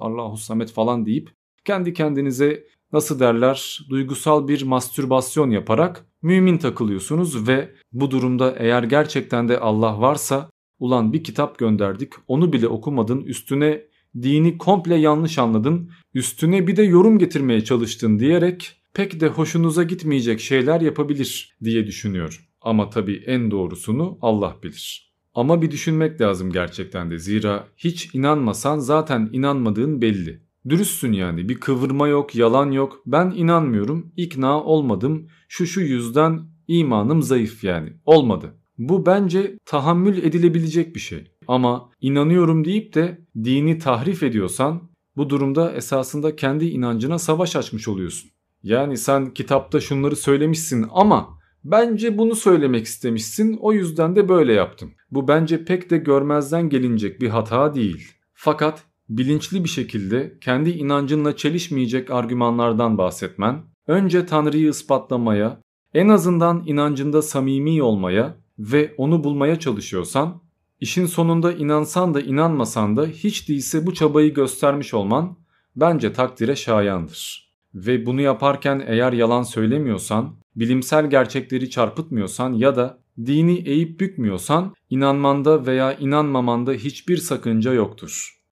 Allahu 0.00 0.36
samet 0.36 0.72
falan 0.72 1.06
deyip 1.06 1.30
kendi 1.64 1.92
kendinize 1.92 2.64
nasıl 2.92 3.20
derler 3.20 3.86
duygusal 3.90 4.48
bir 4.48 4.62
mastürbasyon 4.62 5.50
yaparak 5.50 6.06
mümin 6.22 6.58
takılıyorsunuz 6.58 7.48
ve 7.48 7.74
bu 7.92 8.10
durumda 8.10 8.54
eğer 8.58 8.82
gerçekten 8.82 9.48
de 9.48 9.60
Allah 9.60 10.00
varsa 10.00 10.50
ulan 10.78 11.12
bir 11.12 11.24
kitap 11.24 11.58
gönderdik 11.58 12.12
onu 12.28 12.52
bile 12.52 12.68
okumadın 12.68 13.20
üstüne 13.20 13.82
dini 14.22 14.58
komple 14.58 14.94
yanlış 14.94 15.38
anladın 15.38 15.90
üstüne 16.14 16.66
bir 16.66 16.76
de 16.76 16.82
yorum 16.82 17.18
getirmeye 17.18 17.64
çalıştın 17.64 18.18
diyerek 18.18 18.72
pek 18.94 19.20
de 19.20 19.28
hoşunuza 19.28 19.82
gitmeyecek 19.82 20.40
şeyler 20.40 20.80
yapabilir 20.80 21.56
diye 21.64 21.86
düşünüyorum. 21.86 22.38
Ama 22.60 22.90
tabii 22.90 23.22
en 23.26 23.50
doğrusunu 23.50 24.18
Allah 24.22 24.56
bilir. 24.62 25.12
Ama 25.34 25.62
bir 25.62 25.70
düşünmek 25.70 26.20
lazım 26.20 26.52
gerçekten 26.52 27.10
de 27.10 27.18
zira 27.18 27.68
hiç 27.76 28.14
inanmasan 28.14 28.78
zaten 28.78 29.30
inanmadığın 29.32 30.02
belli. 30.02 30.40
Dürüstsün 30.68 31.12
yani 31.12 31.48
bir 31.48 31.54
kıvırma 31.54 32.08
yok 32.08 32.34
yalan 32.34 32.70
yok 32.70 33.02
ben 33.06 33.32
inanmıyorum 33.36 34.12
ikna 34.16 34.64
olmadım 34.64 35.28
şu 35.48 35.66
şu 35.66 35.80
yüzden 35.80 36.40
imanım 36.68 37.22
zayıf 37.22 37.64
yani 37.64 37.92
olmadı. 38.04 38.54
Bu 38.78 39.06
bence 39.06 39.58
tahammül 39.64 40.22
edilebilecek 40.22 40.94
bir 40.94 41.00
şey. 41.00 41.30
Ama 41.48 41.90
inanıyorum 42.00 42.64
deyip 42.64 42.94
de 42.94 43.20
dini 43.44 43.78
tahrif 43.78 44.22
ediyorsan 44.22 44.82
bu 45.16 45.30
durumda 45.30 45.72
esasında 45.72 46.36
kendi 46.36 46.64
inancına 46.64 47.18
savaş 47.18 47.56
açmış 47.56 47.88
oluyorsun. 47.88 48.30
Yani 48.62 48.96
sen 48.96 49.34
kitapta 49.34 49.80
şunları 49.80 50.16
söylemişsin 50.16 50.86
ama 50.90 51.38
bence 51.64 52.18
bunu 52.18 52.34
söylemek 52.34 52.86
istemişsin 52.86 53.58
o 53.60 53.72
yüzden 53.72 54.16
de 54.16 54.28
böyle 54.28 54.52
yaptım. 54.52 54.92
Bu 55.10 55.28
bence 55.28 55.64
pek 55.64 55.90
de 55.90 55.96
görmezden 55.96 56.68
gelinecek 56.68 57.20
bir 57.20 57.28
hata 57.28 57.74
değil. 57.74 58.12
Fakat 58.34 58.82
bilinçli 59.08 59.64
bir 59.64 59.68
şekilde 59.68 60.38
kendi 60.40 60.70
inancınla 60.70 61.36
çelişmeyecek 61.36 62.10
argümanlardan 62.10 62.98
bahsetmen, 62.98 63.62
önce 63.86 64.26
Tanrı'yı 64.26 64.68
ispatlamaya, 64.68 65.60
en 65.94 66.08
azından 66.08 66.62
inancında 66.66 67.22
samimi 67.22 67.82
olmaya 67.82 68.36
ve 68.58 68.94
onu 68.96 69.24
bulmaya 69.24 69.58
çalışıyorsan, 69.58 70.42
işin 70.80 71.06
sonunda 71.06 71.52
inansan 71.52 72.14
da 72.14 72.20
inanmasan 72.20 72.96
da 72.96 73.06
hiç 73.06 73.48
değilse 73.48 73.86
bu 73.86 73.94
çabayı 73.94 74.34
göstermiş 74.34 74.94
olman 74.94 75.36
bence 75.76 76.12
takdire 76.12 76.56
şayandır. 76.56 77.52
Ve 77.74 78.06
bunu 78.06 78.20
yaparken 78.20 78.84
eğer 78.86 79.12
yalan 79.12 79.42
söylemiyorsan, 79.42 80.36
bilimsel 80.56 81.10
gerçekleri 81.10 81.70
çarpıtmıyorsan 81.70 82.52
ya 82.52 82.76
da 82.76 82.98
dini 83.26 83.58
eğip 83.58 84.00
bükmüyorsan 84.00 84.74
inanmanda 84.90 85.66
veya 85.66 85.92
inanmamanda 85.92 86.72
hiçbir 86.72 87.16
sakınca 87.16 87.72
yoktur. 87.72 88.42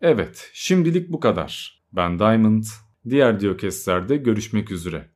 Evet, 0.00 0.50
şimdilik 0.54 1.12
bu 1.12 1.20
kadar. 1.20 1.82
Ben 1.92 2.18
Diamond. 2.18 2.64
Diğer 3.08 3.40
Diokesler'de 3.40 4.16
görüşmek 4.16 4.70
üzere. 4.70 5.08